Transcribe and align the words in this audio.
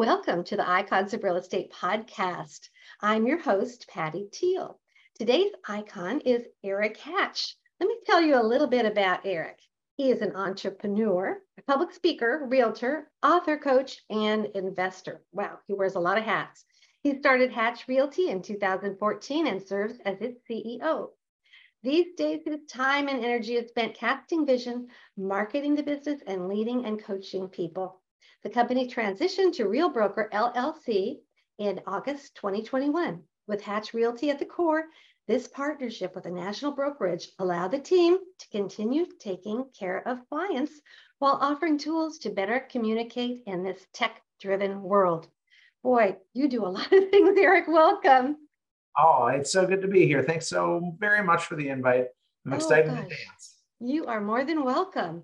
Welcome 0.00 0.44
to 0.44 0.56
the 0.56 0.66
Icons 0.66 1.12
of 1.12 1.22
Real 1.22 1.36
Estate 1.36 1.70
podcast. 1.70 2.70
I'm 3.02 3.26
your 3.26 3.36
host, 3.36 3.86
Patty 3.86 4.28
Teal. 4.32 4.80
Today's 5.18 5.52
icon 5.68 6.20
is 6.20 6.46
Erik 6.64 6.96
Hatch. 6.96 7.54
Let 7.78 7.86
me 7.88 7.98
tell 8.06 8.22
you 8.22 8.40
a 8.40 8.42
little 8.42 8.66
bit 8.66 8.86
about 8.86 9.26
Erik. 9.26 9.58
He 9.98 10.10
is 10.10 10.22
an 10.22 10.34
entrepreneur, 10.34 11.42
a 11.58 11.62
public 11.64 11.92
speaker, 11.92 12.46
realtor, 12.48 13.10
author, 13.22 13.58
coach, 13.58 14.00
and 14.08 14.46
investor. 14.54 15.20
Wow, 15.32 15.58
he 15.66 15.74
wears 15.74 15.96
a 15.96 16.00
lot 16.00 16.16
of 16.16 16.24
hats. 16.24 16.64
He 17.02 17.18
started 17.18 17.50
Hatch 17.50 17.86
Realty 17.86 18.30
in 18.30 18.40
2014 18.40 19.46
and 19.46 19.62
serves 19.62 19.98
as 20.06 20.18
its 20.22 20.40
CEO. 20.50 21.10
These 21.82 22.14
days, 22.16 22.40
his 22.46 22.64
time 22.70 23.08
and 23.08 23.22
energy 23.22 23.56
is 23.56 23.68
spent 23.68 23.98
casting 23.98 24.46
vision, 24.46 24.88
marketing 25.18 25.74
the 25.74 25.82
business, 25.82 26.22
and 26.26 26.48
leading 26.48 26.86
and 26.86 27.04
coaching 27.04 27.48
people. 27.48 28.00
The 28.42 28.50
company 28.50 28.88
transitioned 28.88 29.54
to 29.54 29.68
Real 29.68 29.88
Broker 29.88 30.28
LLC 30.32 31.18
in 31.58 31.80
August 31.86 32.34
2021. 32.36 33.22
With 33.46 33.62
Hatch 33.62 33.92
Realty 33.92 34.30
at 34.30 34.38
the 34.38 34.44
core, 34.44 34.84
this 35.28 35.46
partnership 35.46 36.14
with 36.14 36.26
a 36.26 36.30
national 36.30 36.72
brokerage 36.72 37.28
allowed 37.38 37.72
the 37.72 37.78
team 37.78 38.18
to 38.38 38.48
continue 38.48 39.06
taking 39.18 39.64
care 39.78 40.06
of 40.08 40.28
clients 40.28 40.72
while 41.18 41.38
offering 41.40 41.78
tools 41.78 42.18
to 42.18 42.30
better 42.30 42.66
communicate 42.70 43.42
in 43.46 43.62
this 43.62 43.86
tech 43.92 44.22
driven 44.40 44.82
world. 44.82 45.28
Boy, 45.84 46.16
you 46.34 46.48
do 46.48 46.64
a 46.64 46.68
lot 46.68 46.92
of 46.92 47.10
things, 47.10 47.38
Erik. 47.38 47.68
Welcome. 47.68 48.36
Oh, 48.98 49.26
it's 49.28 49.52
so 49.52 49.66
good 49.66 49.82
to 49.82 49.88
be 49.88 50.06
here. 50.06 50.22
Thanks 50.22 50.48
so 50.48 50.96
very 50.98 51.22
much 51.22 51.44
for 51.44 51.56
the 51.56 51.68
invite. 51.68 52.06
I'm 52.44 52.52
oh, 52.52 52.56
excited 52.56 52.86
gosh. 52.86 53.02
to 53.04 53.08
dance. 53.08 53.56
You 53.80 54.06
are 54.06 54.20
more 54.20 54.44
than 54.44 54.64
welcome. 54.64 55.22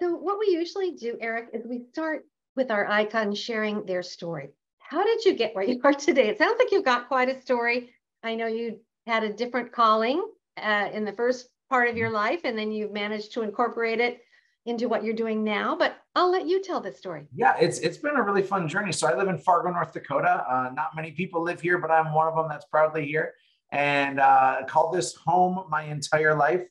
So, 0.00 0.14
what 0.14 0.38
we 0.38 0.46
usually 0.46 0.92
do, 0.92 1.18
Erik, 1.20 1.48
is 1.52 1.66
we 1.66 1.82
start 1.90 2.24
with 2.56 2.70
our 2.70 2.86
icon 2.86 3.34
sharing 3.34 3.84
their 3.84 4.02
story. 4.02 4.48
How 4.78 5.04
did 5.04 5.26
you 5.26 5.34
get 5.34 5.54
where 5.54 5.64
you 5.64 5.78
are 5.84 5.92
today? 5.92 6.28
It 6.28 6.38
sounds 6.38 6.56
like 6.58 6.72
you've 6.72 6.86
got 6.86 7.06
quite 7.06 7.28
a 7.28 7.40
story. 7.42 7.90
I 8.22 8.34
know 8.34 8.46
you 8.46 8.80
had 9.06 9.24
a 9.24 9.32
different 9.32 9.72
calling 9.72 10.24
uh, 10.56 10.88
in 10.92 11.04
the 11.04 11.12
first 11.12 11.50
part 11.68 11.88
of 11.88 11.98
your 11.98 12.08
mm-hmm. 12.08 12.16
life, 12.16 12.40
and 12.44 12.56
then 12.56 12.72
you've 12.72 12.92
managed 12.92 13.32
to 13.34 13.42
incorporate 13.42 14.00
it 14.00 14.22
into 14.64 14.88
what 14.88 15.04
you're 15.04 15.14
doing 15.14 15.44
now. 15.44 15.76
But 15.76 15.98
I'll 16.14 16.30
let 16.30 16.46
you 16.46 16.62
tell 16.62 16.80
the 16.80 16.92
story. 16.92 17.26
Yeah, 17.34 17.56
it's 17.60 17.78
it's 17.80 17.98
been 17.98 18.16
a 18.16 18.22
really 18.22 18.42
fun 18.42 18.68
journey. 18.68 18.92
So 18.92 19.06
I 19.06 19.14
live 19.14 19.28
in 19.28 19.36
Fargo, 19.36 19.70
North 19.70 19.92
Dakota. 19.92 20.46
Uh, 20.48 20.70
not 20.74 20.96
many 20.96 21.10
people 21.10 21.42
live 21.42 21.60
here, 21.60 21.76
but 21.76 21.90
I'm 21.90 22.14
one 22.14 22.26
of 22.26 22.34
them 22.36 22.46
that's 22.48 22.64
proudly 22.64 23.04
here. 23.04 23.34
And 23.70 24.18
uh, 24.18 24.62
called 24.66 24.94
this 24.94 25.14
home 25.14 25.66
my 25.68 25.82
entire 25.82 26.34
life. 26.34 26.62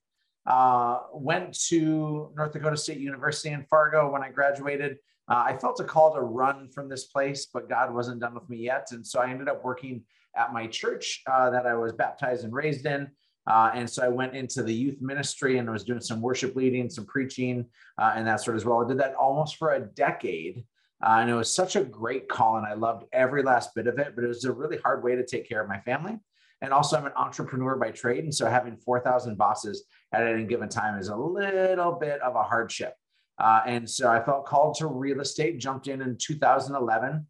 Uh, 0.50 1.02
went 1.14 1.53
to 1.67 2.31
North 2.36 2.52
Dakota 2.52 2.75
State 2.75 2.97
University 2.97 3.50
in 3.53 3.64
Fargo 3.69 4.11
when 4.11 4.23
I 4.23 4.30
graduated. 4.30 4.97
Uh, 5.30 5.44
I 5.45 5.56
felt 5.56 5.80
a 5.80 5.83
call 5.83 6.11
to 6.16 6.22
run 6.22 6.69
from 6.69 6.89
this 6.89 7.06
place, 7.06 7.45
but 7.53 7.69
God 7.69 7.94
wasn't 7.94 8.19
done 8.19 8.34
with 8.34 8.50
me 8.50 8.57
yet. 8.57 8.88
And 8.91 9.06
so 9.06 9.19
I 9.19 9.29
ended 9.29 9.47
up 9.47 9.63
working 9.63 10.03
at 10.35 10.51
my 10.51 10.66
church 10.66 11.22
uh, 11.31 11.51
that 11.51 11.68
I 11.68 11.75
was 11.75 11.94
baptized 11.94 12.46
and 12.46 12.51
raised 12.51 12.88
in. 12.88 13.12
Uh, 13.46 13.69
and 13.75 13.88
so 13.88 14.03
I 14.03 14.07
went 14.07 14.35
into 14.35 14.63
the 14.63 14.73
youth 14.73 15.00
ministry 15.01 15.59
and 15.59 15.69
was 15.69 15.84
doing 15.84 16.01
some 16.01 16.19
worship 16.19 16.56
leading, 16.56 16.90
some 16.90 17.06
preaching, 17.06 17.66
uh, 18.00 18.13
and 18.16 18.25
that 18.25 18.41
sort 18.41 18.56
of 18.56 18.62
as 18.62 18.66
well. 18.66 18.84
I 18.84 18.88
did 18.88 18.97
that 18.97 19.13
almost 19.16 19.57
for 19.57 19.73
a 19.73 19.79
decade. 19.79 20.66
Uh, 21.03 21.18
and 21.22 21.29
it 21.29 21.35
was 21.35 21.53
such 21.53 21.75
a 21.75 21.84
great 21.84 22.28
call, 22.28 22.57
and 22.57 22.66
I 22.66 22.73
loved 22.73 23.06
every 23.13 23.44
last 23.44 23.73
bit 23.75 23.88
of 23.88 24.00
it. 24.00 24.13
But 24.16 24.23
it 24.23 24.28
was 24.28 24.46
a 24.46 24.52
really 24.52 24.78
hard 24.78 25.03
way 25.03 25.16
to 25.16 25.25
take 25.25 25.47
care 25.47 25.62
of 25.62 25.69
my 25.69 25.79
family. 25.79 26.18
And 26.62 26.73
also, 26.73 26.97
I'm 26.97 27.06
an 27.06 27.13
entrepreneur 27.16 27.75
by 27.75 27.91
trade. 27.91 28.23
And 28.23 28.35
so 28.35 28.50
having 28.50 28.75
4,000 28.78 29.38
bosses 29.38 29.85
at 30.12 30.24
any 30.24 30.46
given 30.46 30.70
time 30.70 31.00
is 31.00 31.09
a 31.09 31.16
little 31.16 31.94
bit 31.94 32.22
of 32.22 32.36
a 32.36 32.44
hardship. 32.44 32.94
Uh, 33.38 33.62
and 33.66 33.90
so 33.90 34.09
I 34.09 34.22
felt 34.22 34.46
called 34.46 34.75
to 34.75 34.88
real 34.88 35.22
estate, 35.22 35.59
jumped 35.59 35.88
in 35.88 36.02
in 36.02 36.18
2011 36.18 37.25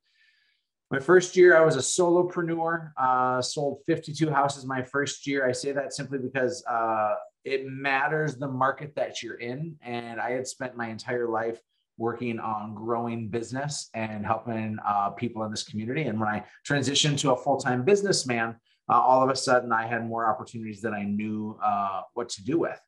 my 0.91 0.99
first 0.99 1.35
year, 1.35 1.55
I 1.55 1.63
was 1.63 1.75
a 1.75 1.79
solopreneur, 1.79 2.91
uh, 2.97 3.41
sold 3.41 3.81
52 3.85 4.31
houses 4.31 4.65
my 4.65 4.81
first 4.81 5.27
year. 5.27 5.47
I 5.47 5.51
say 5.51 5.71
that 5.71 5.93
simply 5.93 6.17
because 6.17 6.63
uh, 6.65 7.13
it 7.45 7.67
matters 7.67 8.37
the 8.37 8.47
market 8.47 8.95
that 8.95 9.21
you're 9.21 9.35
in. 9.35 9.75
And 9.83 10.19
I 10.19 10.31
had 10.31 10.47
spent 10.47 10.75
my 10.75 10.87
entire 10.89 11.29
life 11.29 11.59
working 11.97 12.39
on 12.39 12.73
growing 12.73 13.27
business 13.27 13.89
and 13.93 14.25
helping 14.25 14.77
uh, 14.83 15.11
people 15.11 15.43
in 15.43 15.51
this 15.51 15.63
community. 15.63 16.03
And 16.03 16.19
when 16.19 16.29
I 16.29 16.43
transitioned 16.67 17.19
to 17.19 17.33
a 17.33 17.37
full 17.37 17.57
time 17.57 17.83
businessman, 17.83 18.55
uh, 18.89 18.99
all 18.99 19.23
of 19.23 19.29
a 19.29 19.35
sudden 19.35 19.71
I 19.71 19.87
had 19.87 20.05
more 20.05 20.27
opportunities 20.27 20.81
than 20.81 20.93
I 20.93 21.03
knew 21.03 21.57
uh, 21.63 22.01
what 22.13 22.29
to 22.29 22.43
do 22.43 22.59
with. 22.59 22.79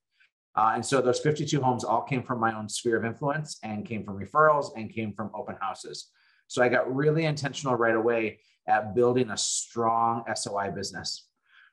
Uh, 0.55 0.73
and 0.75 0.85
so 0.85 1.01
those 1.01 1.19
52 1.19 1.61
homes 1.61 1.83
all 1.83 2.01
came 2.01 2.23
from 2.23 2.39
my 2.39 2.57
own 2.57 2.67
sphere 2.67 2.97
of 2.97 3.05
influence 3.05 3.57
and 3.63 3.85
came 3.85 4.03
from 4.03 4.19
referrals 4.19 4.71
and 4.75 4.93
came 4.93 5.13
from 5.13 5.31
open 5.33 5.55
houses. 5.61 6.09
So 6.47 6.61
I 6.61 6.67
got 6.67 6.93
really 6.93 7.25
intentional 7.25 7.75
right 7.75 7.95
away 7.95 8.39
at 8.67 8.93
building 8.93 9.29
a 9.29 9.37
strong 9.37 10.23
SOI 10.35 10.71
business. 10.71 11.27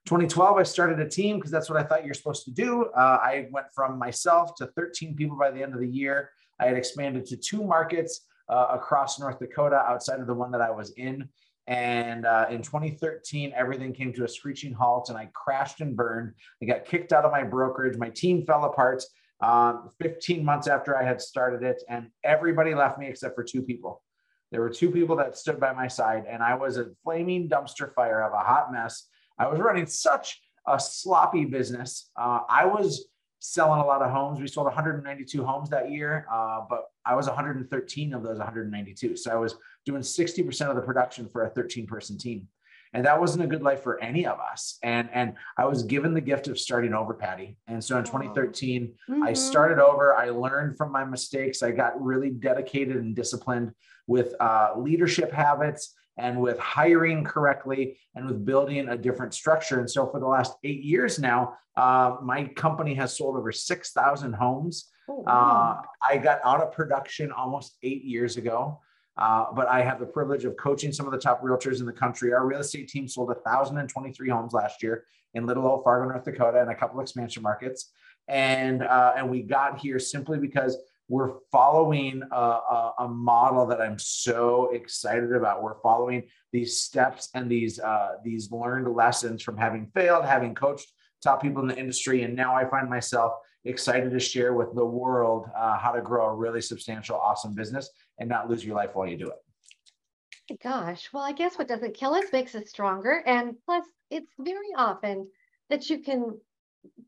2012, 0.06 0.56
I 0.56 0.62
started 0.62 1.00
a 1.00 1.08
team 1.08 1.36
because 1.36 1.50
that's 1.50 1.68
what 1.68 1.78
I 1.78 1.82
thought 1.82 2.04
you're 2.04 2.14
supposed 2.14 2.44
to 2.44 2.50
do. 2.52 2.86
Uh, 2.96 3.18
I 3.20 3.48
went 3.50 3.66
from 3.74 3.98
myself 3.98 4.54
to 4.56 4.66
13 4.68 5.16
people 5.16 5.36
by 5.36 5.50
the 5.50 5.62
end 5.62 5.74
of 5.74 5.80
the 5.80 5.88
year. 5.88 6.30
I 6.60 6.66
had 6.66 6.76
expanded 6.76 7.26
to 7.26 7.36
two 7.36 7.64
markets 7.64 8.26
uh, 8.48 8.68
across 8.70 9.18
North 9.18 9.38
Dakota 9.38 9.76
outside 9.76 10.20
of 10.20 10.26
the 10.26 10.34
one 10.34 10.50
that 10.52 10.60
I 10.60 10.70
was 10.70 10.90
in. 10.92 11.28
And 11.68 12.24
uh, 12.24 12.46
in 12.50 12.62
2013, 12.62 13.52
everything 13.54 13.92
came 13.92 14.12
to 14.14 14.24
a 14.24 14.28
screeching 14.28 14.72
halt 14.72 15.10
and 15.10 15.18
I 15.18 15.28
crashed 15.34 15.82
and 15.82 15.94
burned. 15.94 16.32
I 16.62 16.66
got 16.66 16.86
kicked 16.86 17.12
out 17.12 17.26
of 17.26 17.30
my 17.30 17.44
brokerage. 17.44 17.98
My 17.98 18.08
team 18.08 18.46
fell 18.46 18.64
apart 18.64 19.04
um, 19.40 19.90
15 20.00 20.42
months 20.42 20.66
after 20.66 20.96
I 20.96 21.04
had 21.04 21.20
started 21.20 21.62
it, 21.62 21.82
and 21.88 22.08
everybody 22.24 22.74
left 22.74 22.98
me 22.98 23.06
except 23.06 23.34
for 23.34 23.44
two 23.44 23.62
people. 23.62 24.02
There 24.50 24.62
were 24.62 24.70
two 24.70 24.90
people 24.90 25.14
that 25.16 25.36
stood 25.36 25.60
by 25.60 25.72
my 25.74 25.88
side, 25.88 26.24
and 26.28 26.42
I 26.42 26.54
was 26.54 26.78
a 26.78 26.86
flaming 27.04 27.48
dumpster 27.48 27.92
fire 27.94 28.22
of 28.22 28.32
a 28.32 28.38
hot 28.38 28.72
mess. 28.72 29.06
I 29.38 29.46
was 29.46 29.60
running 29.60 29.86
such 29.86 30.40
a 30.66 30.80
sloppy 30.80 31.44
business. 31.44 32.10
Uh, 32.16 32.40
I 32.48 32.64
was 32.64 33.08
selling 33.40 33.80
a 33.80 33.86
lot 33.86 34.02
of 34.02 34.10
homes. 34.10 34.40
We 34.40 34.48
sold 34.48 34.64
192 34.64 35.44
homes 35.44 35.70
that 35.70 35.90
year, 35.90 36.26
uh, 36.32 36.62
but 36.68 36.86
I 37.08 37.14
was 37.14 37.26
113 37.26 38.12
of 38.12 38.22
those 38.22 38.38
192. 38.38 39.16
So 39.16 39.30
I 39.30 39.36
was 39.36 39.56
doing 39.86 40.02
60% 40.02 40.68
of 40.68 40.76
the 40.76 40.82
production 40.82 41.28
for 41.28 41.44
a 41.44 41.50
13 41.50 41.86
person 41.86 42.18
team. 42.18 42.48
And 42.94 43.04
that 43.04 43.20
wasn't 43.20 43.44
a 43.44 43.46
good 43.46 43.62
life 43.62 43.82
for 43.82 44.02
any 44.02 44.26
of 44.26 44.38
us. 44.40 44.78
And, 44.82 45.10
and 45.12 45.34
I 45.58 45.66
was 45.66 45.82
given 45.82 46.14
the 46.14 46.20
gift 46.20 46.48
of 46.48 46.58
starting 46.58 46.94
over, 46.94 47.12
Patty. 47.12 47.56
And 47.66 47.82
so 47.82 47.98
in 47.98 48.04
2013, 48.04 48.94
mm-hmm. 49.10 49.22
I 49.22 49.32
started 49.34 49.78
over. 49.78 50.14
I 50.14 50.30
learned 50.30 50.76
from 50.78 50.92
my 50.92 51.04
mistakes. 51.04 51.62
I 51.62 51.70
got 51.70 52.02
really 52.02 52.30
dedicated 52.30 52.96
and 52.96 53.14
disciplined 53.14 53.72
with 54.06 54.34
uh, 54.40 54.72
leadership 54.76 55.32
habits 55.32 55.94
and 56.18 56.40
with 56.40 56.58
hiring 56.58 57.24
correctly 57.24 57.96
and 58.14 58.26
with 58.26 58.44
building 58.44 58.88
a 58.88 58.96
different 58.96 59.32
structure. 59.32 59.78
And 59.78 59.90
so 59.90 60.06
for 60.06 60.20
the 60.20 60.26
last 60.26 60.54
eight 60.64 60.82
years 60.82 61.18
now, 61.18 61.54
uh, 61.76 62.16
my 62.22 62.44
company 62.44 62.94
has 62.94 63.16
sold 63.16 63.36
over 63.36 63.52
6,000 63.52 64.32
homes. 64.32 64.90
Oh, 65.08 65.22
wow. 65.26 65.82
uh, 65.82 65.86
I 66.06 66.18
got 66.18 66.40
out 66.44 66.60
of 66.60 66.72
production 66.72 67.30
almost 67.32 67.76
eight 67.82 68.04
years 68.04 68.36
ago. 68.36 68.80
Uh, 69.16 69.46
but 69.52 69.66
I 69.66 69.82
have 69.82 69.98
the 69.98 70.06
privilege 70.06 70.44
of 70.44 70.56
coaching 70.56 70.92
some 70.92 71.06
of 71.06 71.12
the 71.12 71.18
top 71.18 71.42
realtors 71.42 71.80
in 71.80 71.86
the 71.86 71.92
country. 71.92 72.32
Our 72.32 72.46
real 72.46 72.60
estate 72.60 72.88
team 72.88 73.08
sold 73.08 73.28
1,023 73.28 74.28
homes 74.28 74.52
last 74.52 74.80
year 74.80 75.06
in 75.34 75.44
Little 75.44 75.66
Old 75.66 75.82
Fargo, 75.82 76.08
North 76.08 76.24
Dakota, 76.24 76.60
and 76.60 76.70
a 76.70 76.74
couple 76.74 77.00
of 77.00 77.02
expansion 77.02 77.42
markets. 77.42 77.90
And 78.28 78.82
uh, 78.82 79.14
and 79.16 79.28
we 79.28 79.42
got 79.42 79.80
here 79.80 79.98
simply 79.98 80.38
because 80.38 80.76
we're 81.08 81.32
following 81.50 82.22
a, 82.30 82.36
a, 82.36 82.94
a, 83.00 83.08
model 83.08 83.66
that 83.66 83.80
I'm 83.80 83.98
so 83.98 84.70
excited 84.72 85.32
about. 85.32 85.62
We're 85.62 85.80
following 85.80 86.24
these 86.52 86.80
steps 86.82 87.30
and 87.34 87.50
these 87.50 87.80
uh, 87.80 88.16
these 88.22 88.52
learned 88.52 88.94
lessons 88.94 89.42
from 89.42 89.56
having 89.56 89.90
failed, 89.94 90.26
having 90.26 90.54
coached 90.54 90.92
top 91.22 91.40
people 91.42 91.62
in 91.62 91.68
the 91.68 91.78
industry, 91.78 92.22
and 92.22 92.36
now 92.36 92.54
I 92.54 92.68
find 92.68 92.90
myself 92.90 93.32
excited 93.64 94.10
to 94.10 94.20
share 94.20 94.52
with 94.52 94.74
the 94.74 94.84
world 94.84 95.46
uh, 95.56 95.78
how 95.78 95.92
to 95.92 96.00
grow 96.00 96.26
a 96.26 96.34
really 96.34 96.60
substantial, 96.60 97.16
awesome 97.16 97.54
business 97.54 97.90
and 98.18 98.28
not 98.28 98.48
lose 98.48 98.64
your 98.64 98.76
life 98.76 98.90
while 98.94 99.08
you 99.08 99.16
do 99.16 99.28
it. 99.28 100.60
Gosh, 100.62 101.08
well, 101.12 101.22
I 101.22 101.32
guess 101.32 101.56
what 101.56 101.68
doesn't 101.68 101.94
kill 101.94 102.14
us 102.14 102.24
makes 102.32 102.54
us 102.54 102.68
stronger, 102.68 103.22
and 103.26 103.54
plus, 103.64 103.84
it's 104.10 104.32
very 104.38 104.72
often 104.76 105.28
that 105.70 105.90
you 105.90 105.98
can 105.98 106.38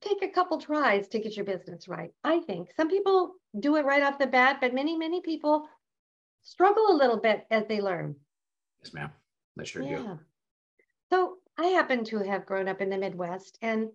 take 0.02 0.22
a 0.22 0.28
couple 0.28 0.58
tries 0.58 1.08
to 1.08 1.18
get 1.18 1.36
your 1.36 1.44
business 1.44 1.88
right. 1.88 2.12
I 2.24 2.40
think 2.40 2.70
some 2.76 2.88
people 2.88 3.34
do 3.58 3.76
it 3.76 3.84
right 3.84 4.02
off 4.02 4.18
the 4.18 4.26
bat, 4.26 4.58
but 4.60 4.74
many, 4.74 4.96
many 4.96 5.20
people 5.20 5.68
struggle 6.42 6.90
a 6.90 6.96
little 6.96 7.18
bit 7.18 7.46
as 7.50 7.64
they 7.68 7.80
learn. 7.80 8.16
Yes, 8.82 8.94
ma'am. 8.94 9.10
They 9.56 9.64
sure 9.64 9.82
yeah. 9.82 9.96
do. 9.96 10.18
So 11.10 11.36
I 11.58 11.66
happen 11.66 12.04
to 12.04 12.18
have 12.18 12.46
grown 12.46 12.68
up 12.68 12.80
in 12.80 12.88
the 12.88 12.96
Midwest, 12.96 13.58
and 13.60 13.88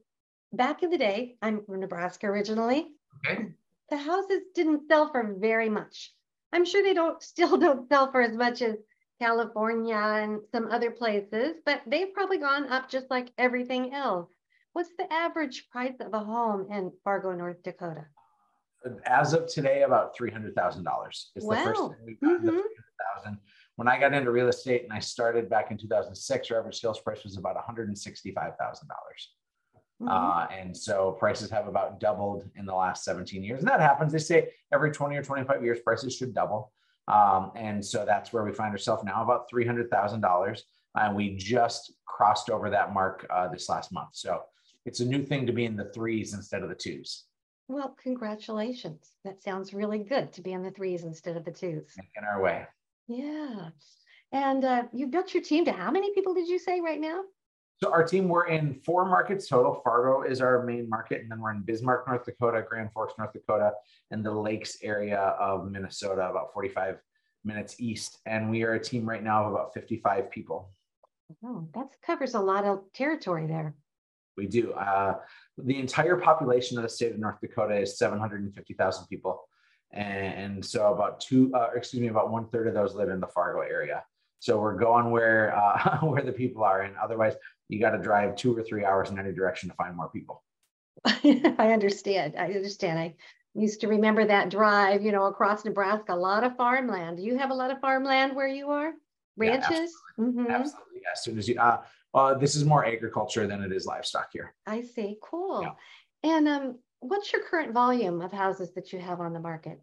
back 0.54 0.84
in 0.84 0.90
the 0.90 0.98
day, 0.98 1.38
I'm 1.42 1.64
from 1.64 1.80
Nebraska 1.80 2.28
originally. 2.28 2.88
Okay. 3.26 3.48
The 3.90 3.98
houses 3.98 4.42
didn't 4.54 4.88
sell 4.88 5.12
for 5.12 5.36
very 5.40 5.70
much. 5.70 6.14
I'm 6.52 6.66
sure 6.66 6.84
they 6.84 6.94
don't 6.94 7.22
still 7.24 7.58
don't 7.58 7.88
sell 7.90 8.12
for 8.12 8.22
as 8.22 8.36
much 8.36 8.62
as 8.62 8.76
California 9.22 9.96
and 9.96 10.42
some 10.52 10.70
other 10.70 10.92
places, 10.92 11.56
but 11.66 11.82
they've 11.88 12.14
probably 12.14 12.38
gone 12.38 12.68
up 12.68 12.90
just 12.90 13.10
like 13.10 13.32
everything 13.38 13.94
else. 13.94 14.30
What's 14.76 14.92
the 14.98 15.12
average 15.12 15.70
price 15.70 15.94
of 16.02 16.14
a 16.14 16.20
home 16.20 16.68
in 16.70 16.92
Fargo, 17.02 17.32
North 17.32 17.64
Dakota? 17.64 18.08
As 19.06 19.32
of 19.32 19.48
today, 19.48 19.84
about 19.84 20.14
three 20.14 20.30
hundred 20.30 20.54
thousand 20.54 20.84
dollars. 20.84 21.32
It's 21.34 21.46
wow. 21.46 21.56
the 21.56 21.64
first 21.64 21.80
thing 21.80 21.98
we've 22.06 22.20
gotten 22.20 22.50
mm-hmm. 22.50 23.16
thousand. 23.16 23.38
When 23.78 23.88
I 23.88 23.98
got 23.98 24.14
into 24.14 24.32
real 24.32 24.50
estate 24.50 24.84
and 24.84 24.92
I 24.92 25.00
started 25.00 25.50
back 25.50 25.72
in 25.72 25.78
2006, 25.78 26.52
our 26.52 26.60
average 26.60 26.78
sales 26.78 27.00
price 27.00 27.24
was 27.24 27.38
about 27.38 27.56
one 27.56 27.64
hundred 27.64 27.88
and 27.88 27.98
sixty-five 27.98 28.58
thousand 28.60 28.90
dollars. 28.90 29.32
Mm-hmm. 30.02 30.10
Uh, 30.10 30.48
and 30.54 30.76
so 30.76 31.14
prices 31.14 31.50
have 31.52 31.70
about 31.70 32.02
doubled 32.02 32.44
in 32.58 32.66
the 32.66 32.76
last 32.76 33.06
17 33.06 33.46
years. 33.46 33.62
And 33.62 33.70
that 33.70 33.80
happens. 33.80 34.12
They 34.12 34.20
say 34.20 34.50
every 34.74 34.92
20 34.92 35.16
or 35.16 35.24
25 35.24 35.64
years, 35.64 35.80
prices 35.86 36.14
should 36.14 36.34
double. 36.34 36.74
Um, 37.08 37.54
and 37.56 37.84
so 37.84 38.04
that's 38.06 38.34
where 38.34 38.44
we 38.44 38.52
find 38.52 38.74
ourselves 38.74 39.06
now, 39.06 39.24
about 39.24 39.50
$300,000. 39.50 40.62
And 40.96 41.16
we 41.16 41.38
just 41.38 41.94
crossed 42.06 42.50
over 42.50 42.70
that 42.72 42.94
mark 42.94 43.26
uh, 43.30 43.48
this 43.48 43.70
last 43.70 43.94
month. 43.94 44.10
So 44.12 44.42
it's 44.86 45.00
a 45.00 45.06
new 45.06 45.24
thing 45.24 45.46
to 45.48 45.54
be 45.54 45.66
in 45.66 45.76
the 45.76 45.86
threes 45.86 46.34
instead 46.34 46.62
of 46.62 46.70
the 46.70 46.76
twos. 46.76 47.26
Well, 47.68 47.96
congratulations. 48.02 49.12
That 49.24 49.42
sounds 49.42 49.74
really 49.74 50.00
good 50.00 50.32
to 50.34 50.42
be 50.42 50.54
in 50.54 50.62
the 50.62 50.72
threes 50.72 51.04
instead 51.04 51.36
of 51.36 51.44
the 51.44 51.52
twos. 51.52 51.96
In 52.16 52.24
our 52.24 52.42
way. 52.42 52.66
Yeah. 53.08 53.70
And 54.32 54.64
uh, 54.64 54.84
you 54.94 55.08
built 55.08 55.34
your 55.34 55.42
team 55.42 55.66
to 55.66 55.72
how 55.72 55.90
many 55.90 56.14
people 56.14 56.34
did 56.34 56.48
you 56.48 56.60
say 56.60 56.80
right 56.82 57.00
now? 57.00 57.22
So 57.82 57.92
our 57.92 58.04
team, 58.04 58.30
we're 58.30 58.48
in 58.48 58.80
four 58.86 59.06
markets 59.06 59.48
total. 59.48 59.82
Fargo 59.84 60.22
is 60.22 60.40
our 60.40 60.64
main 60.64 60.88
market, 60.90 61.22
and 61.22 61.30
then 61.30 61.42
we're 61.42 61.52
in 61.52 61.62
Bismarck, 61.62 62.08
North 62.08 62.24
Dakota, 62.24 62.64
Grand 62.68 62.92
Forks, 62.94 63.16
North 63.18 63.34
Dakota, 63.34 63.72
and 64.12 64.24
the 64.24 64.32
Lakes 64.32 64.78
area 64.82 65.20
of 65.20 65.70
Minnesota, 65.70 66.30
about 66.30 66.54
45 66.54 67.00
minutes 67.44 67.76
east. 67.80 68.20
And 68.26 68.50
we 68.50 68.64
are 68.64 68.74
a 68.74 68.80
team 68.80 69.08
right 69.08 69.24
now 69.24 69.46
of 69.46 69.52
about 69.52 69.74
55 69.74 70.32
people. 70.32 70.72
Oh, 71.44 71.68
that 71.74 71.90
covers 72.06 72.34
a 72.34 72.40
lot 72.40 72.64
of 72.64 72.84
territory 72.94 73.48
there. 73.48 73.74
We 74.38 74.48
do. 74.48 74.74
Uh, 74.74 75.16
the 75.58 75.80
entire 75.80 76.18
population 76.18 76.78
of 76.78 76.84
the 76.84 76.90
state 76.90 77.14
of 77.14 77.20
North 77.20 77.40
Dakota 77.42 77.78
is 77.78 77.98
750,000 77.98 79.08
people. 79.08 79.48
And 79.92 80.64
so 80.64 80.94
about 80.94 81.22
two, 81.22 81.52
uh, 81.54 81.70
excuse 81.76 82.02
me, 82.02 82.08
about 82.08 82.30
one 82.30 82.48
third 82.50 82.68
of 82.68 82.74
those 82.74 82.96
live 82.96 83.10
in 83.10 83.20
the 83.20 83.28
Fargo 83.28 83.62
area. 83.62 84.04
So 84.40 84.60
we're 84.60 84.76
going 84.76 85.10
where 85.10 85.56
uh, 85.58 86.00
where 86.06 86.22
the 86.22 86.34
people 86.34 86.64
are, 86.64 86.82
and 86.82 86.96
otherwise 86.98 87.34
you 87.70 87.80
got 87.80 87.92
to 87.92 87.98
drive 87.98 88.36
two 88.36 88.56
or 88.56 88.62
three 88.62 88.86
hours 88.86 89.10
in 89.10 89.18
any 89.18 89.32
direction 89.32 89.70
to 89.70 89.76
find 89.76 89.96
more 89.96 90.10
people. 90.10 90.44
I 91.06 91.72
understand. 91.72 92.36
I 92.38 92.52
understand. 92.52 93.00
I 93.00 93.16
used 93.54 93.82
to 93.82 93.88
remember 93.88 94.26
that 94.26 94.50
drive, 94.50 95.04
you 95.04 95.12
know, 95.12 95.26
across 95.26 95.66
Nebraska. 95.66 96.14
A 96.14 96.16
lot 96.16 96.44
of 96.44 96.56
farmland. 96.58 97.18
Do 97.18 97.24
you 97.24 97.38
have 97.38 97.52
a 97.52 97.54
lot 97.54 97.72
of 97.72 97.80
farmland 97.80 98.36
where 98.36 98.48
you 98.48 98.70
are? 98.70 98.94
Ranches. 99.38 99.70
Yeah, 99.72 100.26
absolutely. 100.26 100.44
Mm-hmm. 100.44 100.52
absolutely. 100.52 101.02
As 101.12 101.24
soon 101.24 101.38
as 101.38 101.48
you, 101.48 101.60
uh, 101.60 101.82
uh, 102.16 102.34
this 102.34 102.56
is 102.56 102.64
more 102.64 102.86
agriculture 102.86 103.46
than 103.46 103.62
it 103.62 103.72
is 103.72 103.86
livestock 103.86 104.30
here. 104.32 104.56
I 104.66 104.82
see. 104.82 105.18
Cool. 105.22 105.62
Yeah. 105.62 106.32
And 106.32 106.48
um, 106.48 106.80
what's 107.00 107.32
your 107.32 107.44
current 107.44 107.74
volume 107.74 108.22
of 108.22 108.32
houses 108.32 108.74
that 108.74 108.94
you 108.94 109.00
have 109.00 109.20
on 109.20 109.34
the 109.34 109.40
market? 109.40 109.80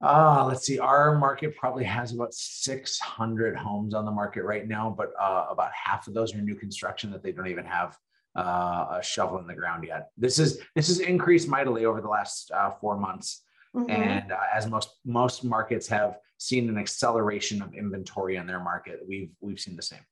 Uh, 0.00 0.44
let's 0.46 0.64
see. 0.64 0.78
Our 0.78 1.18
market 1.18 1.56
probably 1.56 1.84
has 1.84 2.12
about 2.12 2.32
600 2.32 3.56
homes 3.56 3.94
on 3.94 4.04
the 4.04 4.10
market 4.10 4.44
right 4.44 4.66
now, 4.66 4.94
but 4.96 5.12
uh, 5.20 5.46
about 5.50 5.70
half 5.72 6.06
of 6.06 6.14
those 6.14 6.34
are 6.34 6.40
new 6.40 6.54
construction 6.54 7.10
that 7.10 7.22
they 7.22 7.32
don't 7.32 7.48
even 7.48 7.66
have 7.66 7.96
uh, 8.36 8.98
a 8.98 9.00
shovel 9.02 9.38
in 9.38 9.46
the 9.46 9.54
ground 9.54 9.84
yet. 9.86 10.10
This 10.16 10.38
is 10.38 10.60
this 10.76 10.86
has 10.86 11.00
increased 11.00 11.48
mightily 11.48 11.84
over 11.84 12.00
the 12.00 12.08
last 12.08 12.52
uh, 12.52 12.70
four 12.70 12.96
months, 12.96 13.42
mm-hmm. 13.74 13.90
and 13.90 14.30
uh, 14.30 14.38
as 14.54 14.68
most 14.68 14.90
most 15.04 15.44
markets 15.44 15.88
have 15.88 16.18
seen 16.36 16.68
an 16.68 16.78
acceleration 16.78 17.60
of 17.60 17.74
inventory 17.74 18.36
in 18.36 18.46
their 18.46 18.60
market, 18.60 19.00
we've 19.08 19.30
we've 19.40 19.58
seen 19.58 19.74
the 19.74 19.82
same. 19.82 20.04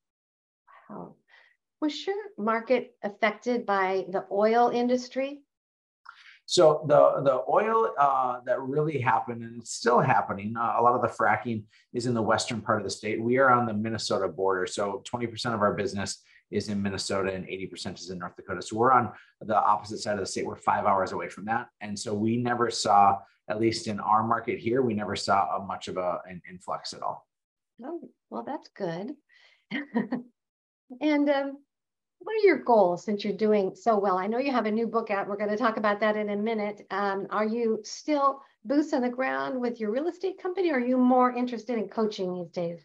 Was 1.81 2.07
your 2.07 2.17
market 2.39 2.95
affected 3.03 3.67
by 3.67 4.07
the 4.09 4.25
oil 4.31 4.71
industry? 4.71 5.43
So 6.47 6.85
the 6.87 7.23
the 7.23 7.43
oil 7.49 7.93
uh, 7.99 8.41
that 8.47 8.61
really 8.61 9.01
happened, 9.01 9.43
and 9.43 9.61
it's 9.61 9.73
still 9.73 10.01
happening. 10.01 10.55
Uh, 10.57 10.77
a 10.79 10.83
lot 10.83 10.95
of 10.95 11.03
the 11.03 11.09
fracking 11.09 11.65
is 11.93 12.07
in 12.07 12.15
the 12.15 12.23
western 12.23 12.61
part 12.61 12.79
of 12.79 12.85
the 12.85 12.91
state. 12.91 13.21
We 13.21 13.39
are 13.39 13.51
on 13.51 13.67
the 13.67 13.75
Minnesota 13.75 14.29
border, 14.29 14.65
so 14.65 15.03
20% 15.13 15.55
of 15.55 15.61
our 15.61 15.75
business 15.75 16.23
is 16.53 16.69
in 16.69 16.81
Minnesota 16.81 17.33
and 17.33 17.45
80% 17.45 17.99
is 17.99 18.11
in 18.11 18.19
North 18.19 18.37
Dakota. 18.37 18.63
So 18.63 18.77
we're 18.77 18.93
on 18.93 19.11
the 19.41 19.57
opposite 19.57 19.99
side 19.99 20.15
of 20.15 20.21
the 20.21 20.27
state. 20.27 20.47
We're 20.47 20.55
five 20.55 20.87
hours 20.87 21.11
away 21.11 21.29
from 21.29 21.47
that, 21.47 21.69
and 21.81 21.99
so 21.99 22.15
we 22.15 22.37
never 22.37 22.71
saw, 22.71 23.19
at 23.51 23.61
least 23.61 23.89
in 23.89 23.99
our 23.99 24.23
market 24.23 24.61
here, 24.61 24.83
we 24.83 24.95
never 24.95 25.17
saw 25.17 25.57
a 25.57 25.67
much 25.67 25.89
of 25.89 25.97
a, 25.97 26.21
an 26.27 26.41
influx 26.49 26.93
at 26.93 27.03
all. 27.03 27.27
Oh, 27.85 28.09
well, 28.31 28.45
that's 28.45 28.69
good. 28.69 29.15
and 31.01 31.29
um, 31.29 31.59
what 32.19 32.33
are 32.35 32.47
your 32.47 32.59
goals 32.59 33.05
since 33.05 33.25
you're 33.25 33.37
doing 33.37 33.75
so 33.75 33.99
well? 33.99 34.19
I 34.19 34.27
know 34.27 34.39
you 34.39 34.53
have 34.53 34.67
a 34.67 34.71
new 34.71 34.87
book 34.87 35.11
out. 35.11 35.29
We're 35.29 35.37
going 35.37 35.51
to 35.51 35.57
talk 35.57 35.77
about 35.77 36.01
that 36.01 36.17
in 36.17 36.31
a 36.31 36.37
minute. 36.37 36.87
Um, 36.91 37.27
are 37.31 37.47
you 37.47 37.81
still 37.85 38.41
boots 38.65 38.93
on 38.93 39.03
the 39.03 39.09
ground 39.09 39.61
with 39.61 39.79
your 39.79 39.91
real 39.91 40.09
estate 40.09 40.43
company, 40.43 40.71
or 40.71 40.77
are 40.77 40.81
you 40.81 40.97
more 40.97 41.33
interested 41.33 41.79
in 41.79 41.89
coaching 41.89 42.35
these 42.35 42.51
days? 42.51 42.81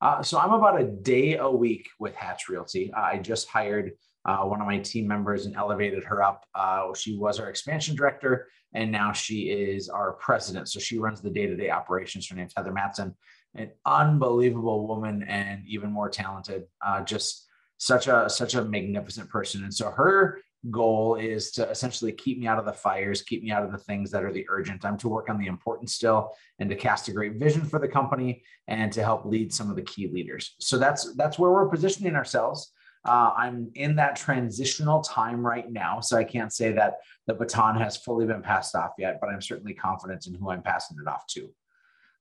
Uh, 0.00 0.22
so 0.22 0.38
I'm 0.38 0.52
about 0.52 0.80
a 0.80 0.84
day 0.84 1.36
a 1.36 1.50
week 1.50 1.88
with 2.00 2.14
Hatch 2.14 2.48
Realty. 2.48 2.92
Uh, 2.92 3.00
I 3.00 3.18
just 3.18 3.48
hired 3.48 3.92
uh, 4.24 4.38
one 4.38 4.60
of 4.60 4.66
my 4.66 4.78
team 4.78 5.06
members 5.06 5.46
and 5.46 5.54
elevated 5.54 6.02
her 6.04 6.22
up. 6.22 6.44
Uh, 6.54 6.94
she 6.94 7.16
was 7.16 7.38
our 7.38 7.48
expansion 7.48 7.94
director, 7.94 8.48
and 8.74 8.90
now 8.90 9.12
she 9.12 9.50
is 9.50 9.88
our 9.88 10.14
president. 10.14 10.68
So 10.68 10.80
she 10.80 10.98
runs 10.98 11.20
the 11.20 11.30
day-to-day 11.30 11.70
operations. 11.70 12.28
Her 12.28 12.36
name's 12.36 12.52
Heather 12.56 12.72
Matson, 12.72 13.14
an 13.54 13.70
unbelievable 13.84 14.86
woman 14.86 15.22
and 15.24 15.62
even 15.66 15.90
more 15.90 16.08
talented. 16.08 16.64
Uh, 16.84 17.02
just 17.02 17.46
such 17.78 18.06
a 18.06 18.30
such 18.30 18.54
a 18.54 18.64
magnificent 18.64 19.28
person. 19.28 19.64
And 19.64 19.74
so 19.74 19.90
her 19.90 20.40
goal 20.70 21.16
is 21.16 21.50
to 21.50 21.68
essentially 21.68 22.12
keep 22.12 22.38
me 22.38 22.46
out 22.46 22.58
of 22.58 22.64
the 22.64 22.72
fires 22.72 23.20
keep 23.20 23.42
me 23.42 23.50
out 23.50 23.64
of 23.64 23.72
the 23.72 23.78
things 23.78 24.12
that 24.12 24.22
are 24.22 24.32
the 24.32 24.46
urgent. 24.48 24.84
I'm 24.84 24.96
to 24.98 25.08
work 25.08 25.28
on 25.28 25.38
the 25.38 25.48
important 25.48 25.90
still 25.90 26.30
and 26.60 26.70
to 26.70 26.76
cast 26.76 27.08
a 27.08 27.12
great 27.12 27.34
vision 27.34 27.62
for 27.62 27.80
the 27.80 27.88
company 27.88 28.44
and 28.68 28.92
to 28.92 29.02
help 29.02 29.24
lead 29.24 29.52
some 29.52 29.68
of 29.68 29.74
the 29.74 29.82
key 29.82 30.08
leaders. 30.08 30.54
So 30.60 30.78
that's 30.78 31.14
that's 31.16 31.38
where 31.38 31.50
we're 31.50 31.68
positioning 31.68 32.14
ourselves. 32.14 32.72
Uh, 33.04 33.32
i'm 33.36 33.68
in 33.74 33.96
that 33.96 34.14
transitional 34.14 35.00
time 35.00 35.44
right 35.44 35.72
now 35.72 35.98
so 35.98 36.16
i 36.16 36.22
can't 36.22 36.52
say 36.52 36.70
that 36.70 36.98
the 37.26 37.34
baton 37.34 37.76
has 37.76 37.96
fully 37.96 38.24
been 38.24 38.40
passed 38.40 38.76
off 38.76 38.92
yet 38.96 39.18
but 39.20 39.28
i'm 39.28 39.40
certainly 39.40 39.74
confident 39.74 40.24
in 40.28 40.34
who 40.34 40.50
i'm 40.50 40.62
passing 40.62 40.96
it 41.04 41.08
off 41.08 41.26
to 41.26 41.52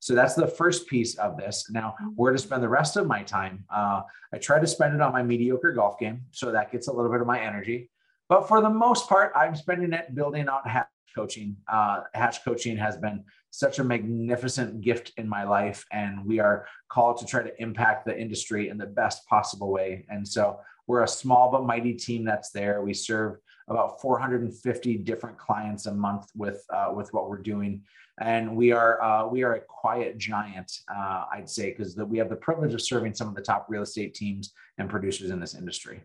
so 0.02 0.16
that's 0.16 0.34
the 0.34 0.48
first 0.48 0.88
piece 0.88 1.16
of 1.20 1.38
this. 1.38 1.70
Now, 1.70 1.94
mm-hmm. 2.02 2.10
where 2.16 2.32
to 2.32 2.40
spend 2.40 2.64
the 2.64 2.70
rest 2.70 2.98
of 2.98 3.06
my 3.06 3.22
time? 3.22 3.64
Uh, 3.70 4.02
I 4.34 4.40
try 4.40 4.60
to 4.60 4.66
spend 4.66 4.96
it 4.96 5.02
on 5.02 5.14
my 5.14 5.22
mediocre 5.22 5.72
golf 5.74 6.00
game, 6.00 6.22
so 6.32 6.52
that 6.52 6.72
gets 6.72 6.88
a 6.88 6.92
little 6.92 7.12
bit 7.12 7.22
of 7.22 7.28
my 7.28 7.40
energy. 7.40 7.92
But 8.28 8.48
for 8.48 8.62
the 8.62 8.70
most 8.70 9.08
part, 9.08 9.32
I'm 9.36 9.56
spending 9.56 9.94
it 9.94 10.16
building 10.16 10.48
out 10.50 10.68
Hatch 10.68 10.88
coaching. 11.16 11.56
Uh, 11.72 12.02
Hatch 12.16 12.44
coaching 12.44 12.78
has 12.78 12.98
been 12.98 13.24
such 13.52 13.78
a 13.78 13.84
magnificent 13.84 14.82
gift 14.82 15.12
in 15.18 15.30
my 15.30 15.44
life, 15.44 15.86
and 15.92 16.26
we 16.26 16.40
are 16.40 16.66
called 16.90 17.20
to 17.20 17.26
try 17.28 17.44
to 17.44 17.62
impact 17.62 18.06
the 18.06 18.20
industry 18.20 18.70
in 18.70 18.80
the 18.80 18.88
best 18.88 19.28
possible 19.28 19.72
way. 19.72 20.08
And 20.10 20.28
so 20.28 20.62
we're 20.88 21.04
a 21.04 21.08
small 21.08 21.52
but 21.52 21.64
mighty 21.64 21.94
team 21.94 22.26
that's 22.26 22.50
there. 22.50 22.82
We 22.82 22.96
serve 22.96 23.38
about 23.72 24.02
450 24.02 24.98
different 24.98 25.38
clients 25.38 25.86
a 25.88 25.94
month 25.94 26.28
with 26.36 26.64
uh, 26.72 26.92
with 26.94 27.12
what 27.14 27.30
we're 27.30 27.42
doing 27.42 27.82
and 28.20 28.56
we 28.56 28.72
are 28.72 29.02
uh, 29.02 29.28
we 29.28 29.44
are 29.44 29.56
a 29.56 29.62
quiet 29.62 30.18
giant, 30.18 30.72
uh, 30.94 31.26
I'd 31.32 31.50
say, 31.50 31.72
because 31.72 31.96
we 31.98 32.18
have 32.18 32.30
the 32.30 32.36
privilege 32.36 32.74
of 32.74 32.82
serving 32.82 33.14
some 33.14 33.28
of 33.28 33.36
the 33.36 33.42
top 33.42 33.66
real 33.70 33.82
estate 33.82 34.14
teams 34.14 34.54
and 34.78 34.90
producers 34.90 35.32
in 35.32 35.40
this 35.40 35.56
industry. 35.56 36.02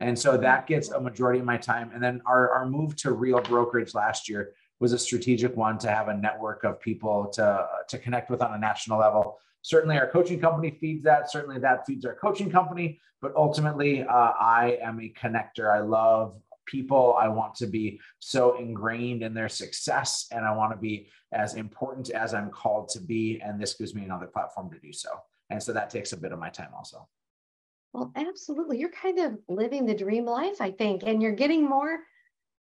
And 0.00 0.18
so 0.18 0.36
that 0.38 0.66
gets 0.66 0.90
a 0.90 1.00
majority 1.00 1.40
of 1.40 1.44
my 1.44 1.58
time. 1.58 1.90
And 1.92 2.02
then 2.02 2.22
our, 2.24 2.50
our 2.52 2.66
move 2.66 2.96
to 2.96 3.12
real 3.12 3.40
brokerage 3.40 3.94
last 3.94 4.28
year 4.28 4.52
was 4.78 4.94
a 4.94 4.98
strategic 4.98 5.54
one 5.56 5.76
to 5.78 5.90
have 5.90 6.08
a 6.08 6.16
network 6.16 6.64
of 6.64 6.80
people 6.80 7.26
to, 7.34 7.66
to 7.88 7.98
connect 7.98 8.30
with 8.30 8.40
on 8.40 8.54
a 8.54 8.58
national 8.58 8.98
level. 8.98 9.38
Certainly, 9.62 9.98
our 9.98 10.06
coaching 10.06 10.40
company 10.40 10.70
feeds 10.80 11.04
that. 11.04 11.30
Certainly, 11.30 11.60
that 11.60 11.84
feeds 11.86 12.04
our 12.06 12.14
coaching 12.14 12.50
company. 12.50 12.98
But 13.20 13.34
ultimately, 13.36 14.02
uh, 14.02 14.32
I 14.40 14.78
am 14.82 15.00
a 15.00 15.12
connector. 15.20 15.70
I 15.70 15.80
love 15.80 16.40
people. 16.70 17.16
I 17.20 17.28
want 17.28 17.54
to 17.56 17.66
be 17.66 18.00
so 18.18 18.56
ingrained 18.58 19.22
in 19.22 19.34
their 19.34 19.48
success 19.48 20.26
and 20.30 20.44
I 20.44 20.54
want 20.54 20.72
to 20.72 20.78
be 20.78 21.08
as 21.32 21.54
important 21.54 22.10
as 22.10 22.34
I'm 22.34 22.50
called 22.50 22.88
to 22.90 23.00
be. 23.00 23.40
And 23.44 23.60
this 23.60 23.74
gives 23.74 23.94
me 23.94 24.04
another 24.04 24.26
platform 24.26 24.70
to 24.70 24.78
do 24.78 24.92
so. 24.92 25.10
And 25.50 25.62
so 25.62 25.72
that 25.72 25.90
takes 25.90 26.12
a 26.12 26.16
bit 26.16 26.32
of 26.32 26.38
my 26.38 26.50
time 26.50 26.70
also. 26.76 27.08
Well, 27.92 28.12
absolutely. 28.14 28.78
You're 28.78 28.90
kind 28.90 29.18
of 29.18 29.38
living 29.48 29.84
the 29.84 29.94
dream 29.94 30.24
life, 30.24 30.60
I 30.60 30.70
think, 30.70 31.02
and 31.04 31.20
you're 31.20 31.32
getting 31.32 31.68
more 31.68 31.98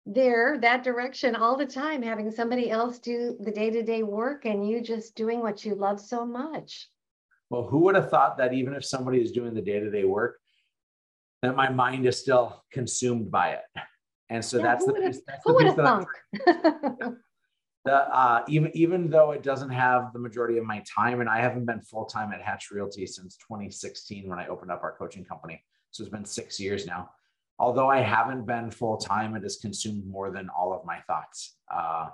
there 0.06 0.58
that 0.62 0.84
direction 0.84 1.36
all 1.36 1.56
the 1.56 1.66
time, 1.66 2.02
having 2.02 2.32
somebody 2.32 2.72
else 2.72 2.98
do 2.98 3.38
the 3.40 3.52
day 3.52 3.70
to 3.70 3.84
day 3.84 4.02
work 4.02 4.46
and 4.46 4.68
you 4.68 4.82
just 4.82 5.16
doing 5.16 5.42
what 5.42 5.64
you 5.64 5.76
love 5.76 6.00
so 6.00 6.26
much. 6.26 6.90
Well, 7.52 7.64
who 7.64 7.80
would 7.80 7.96
have 7.96 8.10
thought 8.10 8.38
that 8.38 8.54
even 8.54 8.74
if 8.74 8.86
somebody 8.86 9.20
is 9.20 9.32
doing 9.32 9.54
the 9.54 9.62
day 9.62 9.80
to 9.80 9.92
day 9.92 10.04
work, 10.04 10.40
that 11.42 11.56
my 11.56 11.70
mind 11.70 12.06
is 12.08 12.18
still 12.18 12.64
consumed 12.72 13.30
by 13.30 13.52
it? 13.52 13.62
And 14.30 14.44
so 14.44 14.58
yeah, 14.58 14.64
that's 14.64 14.86
the 14.86 14.94
piece, 14.94 15.22
that's 15.28 15.44
the 15.44 15.54
piece 15.54 15.74
that 15.74 17.16
the, 17.86 17.94
uh, 17.94 18.44
even 18.48 18.72
even 18.76 19.10
though 19.10 19.32
it 19.32 19.42
doesn't 19.42 19.72
have 19.72 20.14
the 20.14 20.20
majority 20.20 20.58
of 20.58 20.66
my 20.66 20.84
time, 20.96 21.22
and 21.22 21.30
I 21.30 21.40
haven't 21.40 21.66
been 21.66 21.82
full 21.82 22.06
time 22.06 22.32
at 22.32 22.42
Hatch 22.42 22.70
Realty 22.72 23.06
since 23.08 23.38
2016 23.38 24.28
when 24.28 24.38
I 24.38 24.48
opened 24.48 24.72
up 24.72 24.84
our 24.84 24.96
coaching 24.98 25.26
company, 25.26 25.64
so 25.92 26.04
it's 26.04 26.12
been 26.12 26.26
six 26.26 26.60
years 26.60 26.86
now. 26.86 27.10
Although 27.58 27.90
I 27.90 28.00
haven't 28.00 28.46
been 28.46 28.72
full 28.72 28.98
time, 28.98 29.36
it 29.36 29.44
has 29.44 29.58
consumed 29.58 30.06
more 30.06 30.32
than 30.32 30.50
all 30.50 30.74
of 30.74 30.86
my 30.86 31.00
thoughts. 31.08 31.58
Uh, 31.74 32.10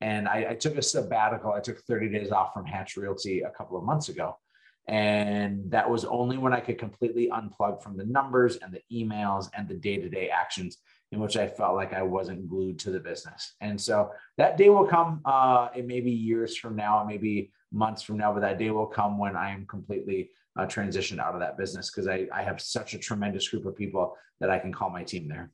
and 0.00 0.28
I, 0.28 0.46
I, 0.50 0.54
took 0.54 0.78
a 0.78 0.82
sabbatical. 0.82 1.52
I 1.52 1.60
took 1.60 1.80
30 1.80 2.08
days 2.08 2.30
off 2.30 2.54
from 2.54 2.64
Hatch 2.64 2.96
Realty 2.96 3.42
a 3.42 3.50
couple 3.50 3.76
of 3.76 3.84
months 3.84 4.08
ago. 4.08 4.38
And 4.86 5.70
that 5.70 5.90
was 5.90 6.06
only 6.06 6.38
when 6.38 6.54
I 6.54 6.60
could 6.60 6.78
completely 6.78 7.28
unplug 7.28 7.82
from 7.82 7.98
the 7.98 8.06
numbers 8.06 8.56
and 8.56 8.72
the 8.72 8.80
emails 8.90 9.50
and 9.54 9.68
the 9.68 9.74
day 9.74 9.98
to 9.98 10.08
day 10.08 10.30
actions 10.30 10.78
in 11.12 11.20
which 11.20 11.36
I 11.36 11.48
felt 11.48 11.74
like 11.74 11.94
I 11.94 12.02
wasn't 12.02 12.48
glued 12.48 12.78
to 12.80 12.90
the 12.90 13.00
business. 13.00 13.54
And 13.60 13.80
so 13.80 14.10
that 14.36 14.56
day 14.58 14.68
will 14.68 14.86
come. 14.86 15.20
Uh, 15.24 15.68
it 15.74 15.86
may 15.86 16.00
be 16.00 16.10
years 16.10 16.56
from 16.56 16.76
now, 16.76 17.02
it 17.02 17.06
may 17.06 17.16
be 17.16 17.50
months 17.72 18.02
from 18.02 18.18
now, 18.18 18.32
but 18.32 18.40
that 18.40 18.58
day 18.58 18.70
will 18.70 18.86
come 18.86 19.18
when 19.18 19.36
I 19.36 19.50
am 19.50 19.66
completely 19.66 20.30
uh, 20.58 20.66
transitioned 20.66 21.18
out 21.18 21.34
of 21.34 21.40
that 21.40 21.56
business 21.56 21.90
because 21.90 22.08
I, 22.08 22.26
I 22.32 22.42
have 22.42 22.60
such 22.60 22.94
a 22.94 22.98
tremendous 22.98 23.48
group 23.48 23.64
of 23.64 23.76
people 23.76 24.16
that 24.40 24.50
I 24.50 24.58
can 24.58 24.72
call 24.72 24.90
my 24.90 25.02
team 25.02 25.28
there. 25.28 25.50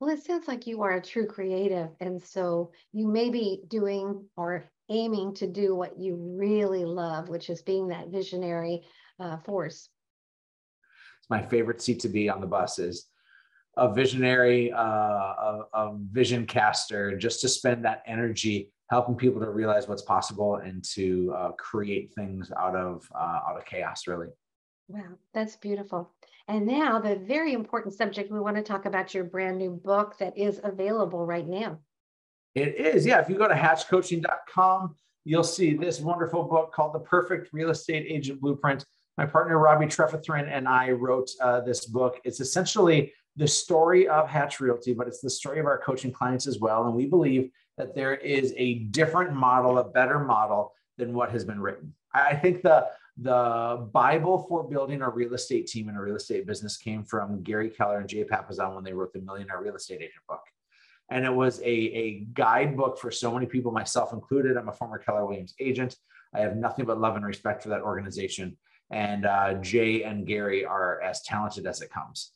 Well, 0.00 0.10
it 0.10 0.24
sounds 0.24 0.48
like 0.48 0.66
you 0.66 0.82
are 0.82 0.94
a 0.94 1.02
true 1.02 1.26
creative. 1.26 1.90
And 2.00 2.20
so 2.20 2.72
you 2.92 3.06
may 3.06 3.30
be 3.30 3.62
doing 3.68 4.24
or 4.36 4.68
aiming 4.90 5.34
to 5.34 5.46
do 5.46 5.74
what 5.74 5.98
you 5.98 6.16
really 6.16 6.84
love, 6.84 7.28
which 7.28 7.50
is 7.50 7.62
being 7.62 7.88
that 7.88 8.08
visionary 8.08 8.82
uh, 9.20 9.38
force. 9.38 9.88
It's 11.20 11.30
my 11.30 11.42
favorite 11.42 11.80
seat 11.80 12.00
to 12.00 12.08
be 12.08 12.28
on 12.28 12.40
the 12.40 12.46
bus 12.46 12.78
is 12.78 13.06
a 13.76 13.92
visionary, 13.92 14.72
uh, 14.72 14.82
a, 14.82 15.64
a 15.72 15.98
vision 16.10 16.46
caster, 16.46 17.16
just 17.16 17.40
to 17.40 17.48
spend 17.48 17.84
that 17.84 18.02
energy 18.06 18.70
helping 18.90 19.14
people 19.14 19.40
to 19.40 19.50
realize 19.50 19.88
what's 19.88 20.02
possible 20.02 20.56
and 20.56 20.84
to 20.84 21.32
uh, 21.36 21.52
create 21.52 22.12
things 22.14 22.52
out 22.58 22.76
of 22.76 23.08
uh, 23.14 23.40
out 23.48 23.56
of 23.56 23.64
chaos. 23.64 24.06
Really. 24.06 24.28
Wow, 24.88 25.16
that's 25.32 25.56
beautiful. 25.56 26.10
And 26.48 26.66
now 26.66 26.98
the 26.98 27.16
very 27.16 27.54
important 27.54 27.94
subject 27.94 28.30
we 28.30 28.40
want 28.40 28.56
to 28.56 28.62
talk 28.62 28.84
about 28.84 29.14
your 29.14 29.24
brand 29.24 29.58
new 29.58 29.70
book 29.70 30.18
that 30.18 30.36
is 30.36 30.60
available 30.62 31.24
right 31.24 31.46
now. 31.46 31.78
It 32.54 32.74
is, 32.74 33.06
yeah. 33.06 33.20
If 33.20 33.30
you 33.30 33.36
go 33.36 33.48
to 33.48 33.54
hatchcoaching.com, 33.54 34.94
you'll 35.24 35.44
see 35.44 35.74
this 35.74 36.00
wonderful 36.00 36.42
book 36.42 36.72
called 36.72 36.92
The 36.92 37.00
Perfect 37.00 37.48
Real 37.52 37.70
Estate 37.70 38.06
Agent 38.08 38.40
Blueprint. 38.40 38.84
My 39.16 39.24
partner 39.24 39.58
Robbie 39.58 39.86
Trefethrin 39.86 40.48
and 40.50 40.68
I 40.68 40.90
wrote 40.90 41.30
uh, 41.40 41.60
this 41.60 41.86
book. 41.86 42.20
It's 42.24 42.40
essentially 42.40 43.12
the 43.36 43.48
story 43.48 44.08
of 44.08 44.28
Hatch 44.28 44.60
Realty, 44.60 44.92
but 44.92 45.08
it's 45.08 45.20
the 45.20 45.30
story 45.30 45.58
of 45.58 45.66
our 45.66 45.78
coaching 45.78 46.12
clients 46.12 46.46
as 46.46 46.58
well. 46.58 46.86
And 46.86 46.94
we 46.94 47.06
believe 47.06 47.50
that 47.78 47.94
there 47.94 48.14
is 48.14 48.52
a 48.56 48.80
different 48.90 49.32
model, 49.32 49.78
a 49.78 49.84
better 49.84 50.18
model 50.18 50.74
than 50.98 51.14
what 51.14 51.30
has 51.30 51.44
been 51.44 51.60
written. 51.60 51.94
I 52.14 52.34
think 52.34 52.62
the 52.62 52.88
the 53.18 53.88
Bible 53.92 54.46
for 54.48 54.64
building 54.64 55.02
a 55.02 55.08
real 55.08 55.34
estate 55.34 55.66
team 55.66 55.88
and 55.88 55.98
a 55.98 56.00
real 56.00 56.16
estate 56.16 56.46
business 56.46 56.78
came 56.78 57.04
from 57.04 57.42
Gary 57.42 57.68
Keller 57.68 57.98
and 57.98 58.08
Jay 58.08 58.24
Papasan 58.24 58.74
when 58.74 58.84
they 58.84 58.94
wrote 58.94 59.12
the 59.12 59.20
Millionaire 59.20 59.60
Real 59.60 59.76
Estate 59.76 60.00
Agent 60.00 60.24
book. 60.26 60.40
And 61.10 61.26
it 61.26 61.32
was 61.32 61.60
a, 61.60 61.64
a 61.64 62.26
guidebook 62.32 62.98
for 62.98 63.10
so 63.10 63.30
many 63.34 63.44
people, 63.44 63.70
myself 63.70 64.14
included. 64.14 64.56
I'm 64.56 64.70
a 64.70 64.72
former 64.72 64.96
Keller 64.96 65.26
Williams 65.26 65.54
agent. 65.60 65.96
I 66.34 66.40
have 66.40 66.56
nothing 66.56 66.86
but 66.86 67.00
love 67.00 67.16
and 67.16 67.24
respect 67.24 67.62
for 67.62 67.68
that 67.68 67.82
organization. 67.82 68.56
And 68.90 69.26
uh, 69.26 69.54
Jay 69.54 70.04
and 70.04 70.26
Gary 70.26 70.64
are 70.64 71.02
as 71.02 71.22
talented 71.22 71.66
as 71.66 71.82
it 71.82 71.90
comes 71.90 72.32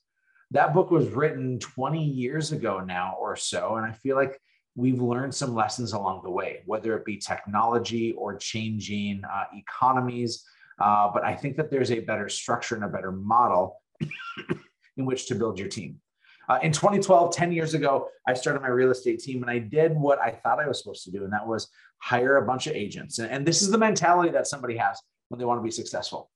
that 0.52 0.74
book 0.74 0.90
was 0.90 1.08
written 1.08 1.58
20 1.58 2.02
years 2.02 2.52
ago 2.52 2.80
now 2.80 3.16
or 3.20 3.36
so. 3.36 3.76
And 3.76 3.86
I 3.86 3.92
feel 3.92 4.16
like 4.16 4.40
we've 4.74 5.00
learned 5.00 5.34
some 5.34 5.54
lessons 5.54 5.92
along 5.92 6.22
the 6.22 6.30
way, 6.30 6.62
whether 6.66 6.96
it 6.96 7.04
be 7.04 7.16
technology 7.16 8.12
or 8.12 8.36
changing 8.36 9.22
uh, 9.24 9.44
economies. 9.54 10.44
Uh, 10.78 11.10
but 11.12 11.24
I 11.24 11.34
think 11.34 11.56
that 11.56 11.70
there's 11.70 11.90
a 11.90 12.00
better 12.00 12.28
structure 12.28 12.74
and 12.74 12.84
a 12.84 12.88
better 12.88 13.10
model 13.10 13.82
in 14.96 15.06
which 15.06 15.26
to 15.26 15.34
build 15.34 15.58
your 15.58 15.68
team. 15.68 16.00
Uh, 16.48 16.60
in 16.62 16.70
2012, 16.70 17.34
10 17.34 17.50
years 17.50 17.74
ago, 17.74 18.08
I 18.28 18.34
started 18.34 18.62
my 18.62 18.68
real 18.68 18.92
estate 18.92 19.18
team 19.18 19.42
and 19.42 19.50
I 19.50 19.58
did 19.58 19.96
what 19.96 20.20
I 20.20 20.30
thought 20.30 20.60
I 20.60 20.68
was 20.68 20.78
supposed 20.78 21.02
to 21.04 21.10
do, 21.10 21.24
and 21.24 21.32
that 21.32 21.44
was 21.44 21.68
hire 21.98 22.36
a 22.36 22.46
bunch 22.46 22.68
of 22.68 22.74
agents. 22.74 23.18
And, 23.18 23.28
and 23.30 23.44
this 23.44 23.62
is 23.62 23.70
the 23.70 23.78
mentality 23.78 24.30
that 24.30 24.46
somebody 24.46 24.76
has 24.76 25.00
when 25.28 25.40
they 25.40 25.44
want 25.44 25.58
to 25.58 25.64
be 25.64 25.72
successful 25.72 26.30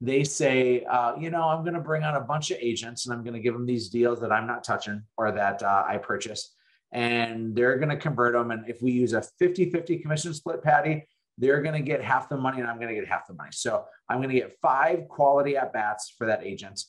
they 0.00 0.24
say, 0.24 0.84
uh, 0.84 1.14
you 1.18 1.30
know, 1.30 1.42
I'm 1.42 1.62
going 1.62 1.74
to 1.74 1.80
bring 1.80 2.02
on 2.04 2.16
a 2.16 2.20
bunch 2.20 2.50
of 2.50 2.58
agents 2.60 3.06
and 3.06 3.14
I'm 3.14 3.22
going 3.22 3.34
to 3.34 3.40
give 3.40 3.52
them 3.52 3.66
these 3.66 3.88
deals 3.90 4.20
that 4.20 4.32
I'm 4.32 4.46
not 4.46 4.64
touching 4.64 5.02
or 5.18 5.30
that 5.32 5.62
uh, 5.62 5.84
I 5.86 5.98
purchased. 5.98 6.54
And 6.92 7.54
they're 7.54 7.76
going 7.76 7.90
to 7.90 7.96
convert 7.96 8.32
them. 8.32 8.50
And 8.50 8.68
if 8.68 8.82
we 8.82 8.92
use 8.92 9.12
a 9.12 9.22
50 9.38 9.70
50 9.70 9.98
commission 9.98 10.32
split, 10.34 10.62
Patty, 10.62 11.06
they're 11.38 11.62
going 11.62 11.74
to 11.74 11.86
get 11.86 12.02
half 12.02 12.28
the 12.28 12.36
money 12.36 12.60
and 12.60 12.68
I'm 12.68 12.76
going 12.76 12.88
to 12.88 12.94
get 12.94 13.06
half 13.06 13.26
the 13.26 13.34
money. 13.34 13.50
So 13.52 13.84
I'm 14.08 14.18
going 14.18 14.30
to 14.30 14.34
get 14.34 14.58
five 14.60 15.06
quality 15.08 15.56
at 15.56 15.72
bats 15.72 16.14
for 16.16 16.26
that 16.26 16.44
agent. 16.44 16.82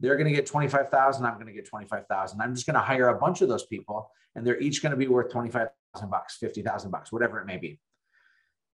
They're 0.00 0.16
going 0.16 0.28
to 0.28 0.34
get 0.34 0.46
25,000. 0.46 1.24
I'm 1.24 1.34
going 1.34 1.46
to 1.46 1.52
get 1.52 1.66
25,000. 1.66 2.40
I'm 2.40 2.54
just 2.54 2.66
going 2.66 2.74
to 2.74 2.80
hire 2.80 3.08
a 3.08 3.18
bunch 3.18 3.42
of 3.42 3.48
those 3.48 3.64
people 3.66 4.10
and 4.34 4.46
they're 4.46 4.60
each 4.60 4.82
going 4.82 4.90
to 4.90 4.96
be 4.96 5.08
worth 5.08 5.32
25,000 5.32 6.10
bucks, 6.10 6.36
50,000 6.36 6.90
bucks, 6.90 7.10
whatever 7.10 7.40
it 7.40 7.46
may 7.46 7.56
be. 7.56 7.80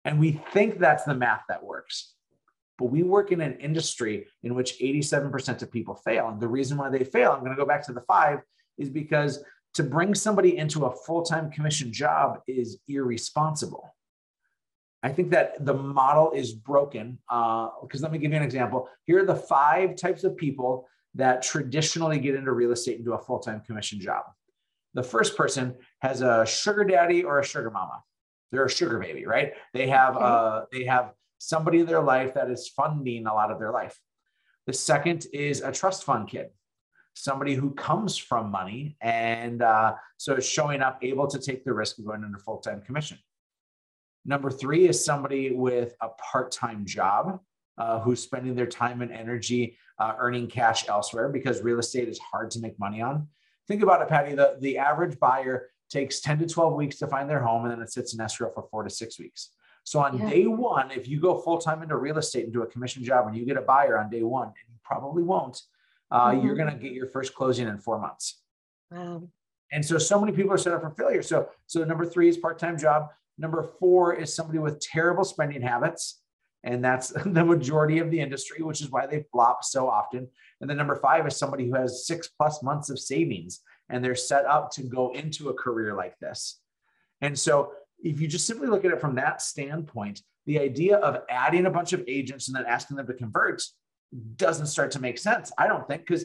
And 0.05 0.19
we 0.19 0.41
think 0.53 0.79
that's 0.79 1.05
the 1.05 1.15
math 1.15 1.43
that 1.49 1.63
works. 1.63 2.15
But 2.81 2.87
we 2.87 3.03
work 3.03 3.31
in 3.31 3.43
an 3.43 3.59
industry 3.61 4.27
in 4.43 4.55
which 4.55 4.79
87% 4.81 5.61
of 5.61 5.71
people 5.71 5.95
fail. 5.95 6.29
And 6.29 6.41
the 6.41 6.49
reason 6.49 6.79
why 6.79 6.89
they 6.89 7.05
fail, 7.05 7.31
I'm 7.31 7.41
going 7.41 7.53
to 7.53 7.57
go 7.57 7.67
back 7.67 7.85
to 7.87 7.93
the 7.93 8.01
five, 8.01 8.39
is 8.79 8.89
because 8.89 9.45
to 9.75 9.83
bring 9.83 10.15
somebody 10.15 10.57
into 10.57 10.87
a 10.87 10.91
full 10.91 11.23
time 11.23 11.51
commission 11.51 11.93
job 11.93 12.41
is 12.49 12.79
irresponsible. 12.89 13.95
I 15.03 15.11
think 15.11 15.31
that 15.31 15.65
the 15.65 15.75
model 15.75 16.33
is 16.33 16.55
broken. 16.55 17.19
Because 17.29 18.01
uh, 18.01 18.03
let 18.03 18.13
me 18.13 18.19
give 18.19 18.31
you 18.31 18.39
an 18.39 18.43
example. 18.43 18.89
Here 19.05 19.23
are 19.23 19.27
the 19.27 19.37
five 19.37 19.95
types 19.97 20.25
of 20.25 20.35
people 20.39 20.89
that 21.17 21.43
traditionally 21.43 22.19
get 22.19 22.35
into 22.35 22.51
real 22.53 22.73
estate 22.73 22.97
and 22.97 23.05
do 23.05 23.13
a 23.13 23.19
full 23.19 23.41
time 23.41 23.61
commission 23.61 24.01
job. 24.01 24.25
The 24.95 25.03
first 25.03 25.37
person 25.37 25.77
has 26.01 26.23
a 26.23 26.47
sugar 26.47 26.85
daddy 26.85 27.25
or 27.25 27.41
a 27.41 27.45
sugar 27.45 27.71
mama. 27.71 28.03
They're 28.53 28.65
a 28.65 28.71
sugar 28.71 28.99
baby, 28.99 29.27
right? 29.27 29.53
They 29.75 29.89
have 29.89 30.17
uh, 30.17 30.65
they 30.73 30.85
have 30.85 31.13
somebody 31.41 31.81
in 31.81 31.87
their 31.87 32.03
life 32.03 32.35
that 32.35 32.51
is 32.51 32.69
funding 32.69 33.27
a 33.27 33.35
lot 33.35 33.51
of 33.51 33.59
their 33.59 33.73
life. 33.73 33.99
The 34.67 34.75
second 34.75 35.27
is 35.33 35.63
a 35.63 35.73
trust 35.73 36.05
fund 36.05 36.29
kid, 36.29 36.51
somebody 37.15 37.55
who 37.55 37.71
comes 37.73 38.17
from 38.17 38.51
money 38.51 38.97
and 39.01 39.63
uh, 39.63 39.95
so 40.19 40.35
is 40.35 40.47
showing 40.47 40.83
up 40.83 40.99
able 41.03 41.27
to 41.27 41.39
take 41.39 41.65
the 41.65 41.73
risk 41.73 41.99
of 41.99 42.05
going 42.05 42.23
into 42.23 42.39
full 42.39 42.59
time 42.59 42.83
commission. 42.83 43.19
Number 44.27 44.51
three 44.51 44.87
is 44.87 45.03
somebody 45.03 45.53
with 45.53 45.95
a 46.03 46.09
part 46.11 46.53
time 46.53 46.85
job 46.85 47.41
uh, 47.79 48.01
who's 48.01 48.23
spending 48.23 48.55
their 48.55 48.67
time 48.67 49.01
and 49.01 49.11
energy 49.11 49.79
uh, 49.99 50.13
earning 50.19 50.47
cash 50.47 50.89
elsewhere 50.89 51.31
because 51.31 51.63
real 51.63 51.79
estate 51.79 52.09
is 52.09 52.19
hard 52.19 52.51
to 52.51 52.61
make 52.61 52.79
money 52.79 53.01
on. 53.01 53.27
Think 53.67 53.83
about 53.83 54.03
it, 54.03 54.09
Patty. 54.09 54.35
The, 54.35 54.59
the 54.61 54.77
average 54.77 55.19
buyer 55.19 55.71
takes 55.89 56.21
10 56.21 56.41
to 56.41 56.47
12 56.47 56.75
weeks 56.75 56.99
to 56.99 57.07
find 57.07 57.31
their 57.31 57.41
home 57.41 57.65
and 57.65 57.73
then 57.73 57.81
it 57.81 57.91
sits 57.91 58.13
in 58.13 58.21
escrow 58.21 58.51
for 58.53 58.69
four 58.71 58.83
to 58.83 58.91
six 58.91 59.19
weeks. 59.19 59.51
So 59.85 60.01
on 60.01 60.19
yeah. 60.19 60.31
day 60.31 60.47
one, 60.47 60.91
if 60.91 61.09
you 61.09 61.21
go 61.21 61.39
full 61.39 61.59
time 61.59 61.83
into 61.83 61.97
real 61.97 62.19
estate 62.19 62.45
and 62.45 62.53
do 62.53 62.63
a 62.63 62.67
commission 62.67 63.03
job 63.03 63.27
and 63.27 63.37
you 63.37 63.45
get 63.45 63.57
a 63.57 63.63
buyer 63.63 63.99
on 63.99 64.11
day 64.11 64.23
one, 64.23 64.49
and 64.49 64.55
you 64.69 64.77
probably 64.85 65.23
won't, 65.23 65.61
uh, 66.11 66.31
mm-hmm. 66.31 66.47
you're 66.47 66.57
going 66.57 66.73
to 66.73 66.79
get 66.79 66.93
your 66.93 67.07
first 67.07 67.35
closing 67.35 67.69
in 67.69 67.79
four 67.79 67.99
months. 67.99 68.41
Wow. 68.91 69.23
And 69.73 69.85
so, 69.85 69.99
so 69.99 70.21
many 70.21 70.33
people 70.33 70.53
are 70.53 70.59
set 70.59 70.73
up 70.73 70.83
for 70.83 70.91
failure. 70.91 71.23
So, 71.23 71.49
so 71.67 71.85
number 71.85 72.05
three 72.05 72.29
is 72.29 72.37
part 72.37 72.59
time 72.59 72.79
job. 72.79 73.09
Number 73.39 73.63
four 73.63 74.15
is 74.15 74.35
somebody 74.35 74.59
with 74.59 74.81
terrible 74.81 75.25
spending 75.25 75.63
habits. 75.63 76.21
And 76.63 76.85
that's 76.85 77.09
the 77.25 77.45
majority 77.45 77.99
of 77.99 78.11
the 78.11 78.21
industry, 78.21 78.63
which 78.63 78.81
is 78.81 78.91
why 78.91 79.07
they 79.07 79.25
flop 79.33 79.65
so 79.65 79.89
often. 79.89 80.29
And 80.61 80.69
then 80.69 80.77
number 80.77 80.97
five 80.97 81.27
is 81.27 81.37
somebody 81.37 81.67
who 81.67 81.75
has 81.75 82.07
six 82.07 82.29
plus 82.29 82.63
months 82.63 82.91
of 82.91 82.99
savings 82.99 83.61
and 83.89 84.05
they're 84.05 84.15
set 84.15 84.45
up 84.45 84.71
to 84.73 84.83
go 84.83 85.13
into 85.13 85.49
a 85.49 85.55
career 85.55 85.95
like 85.95 86.19
this. 86.19 86.61
And 87.21 87.39
so 87.39 87.73
if 88.02 88.21
you 88.21 88.28
just 88.28 88.47
simply 88.47 88.69
look 88.69 88.85
at 88.85 88.92
it 88.92 89.00
from 89.00 89.14
that 89.16 89.42
standpoint, 89.42 90.23
the 90.47 90.59
idea 90.59 90.97
of 90.97 91.23
adding 91.28 91.66
a 91.66 91.71
bunch 91.71 91.92
of 91.92 92.02
agents 92.09 92.49
and 92.49 92.57
then 92.57 92.66
asking 92.66 92.97
them 92.97 93.07
to 93.07 93.14
convert 93.14 93.62
doesn't 94.37 94.66
start 94.66 94.90
to 94.92 95.00
make 95.00 95.19
sense. 95.19 95.52
I 95.59 95.66
don't 95.66 95.87
think 95.87 96.07
because 96.07 96.25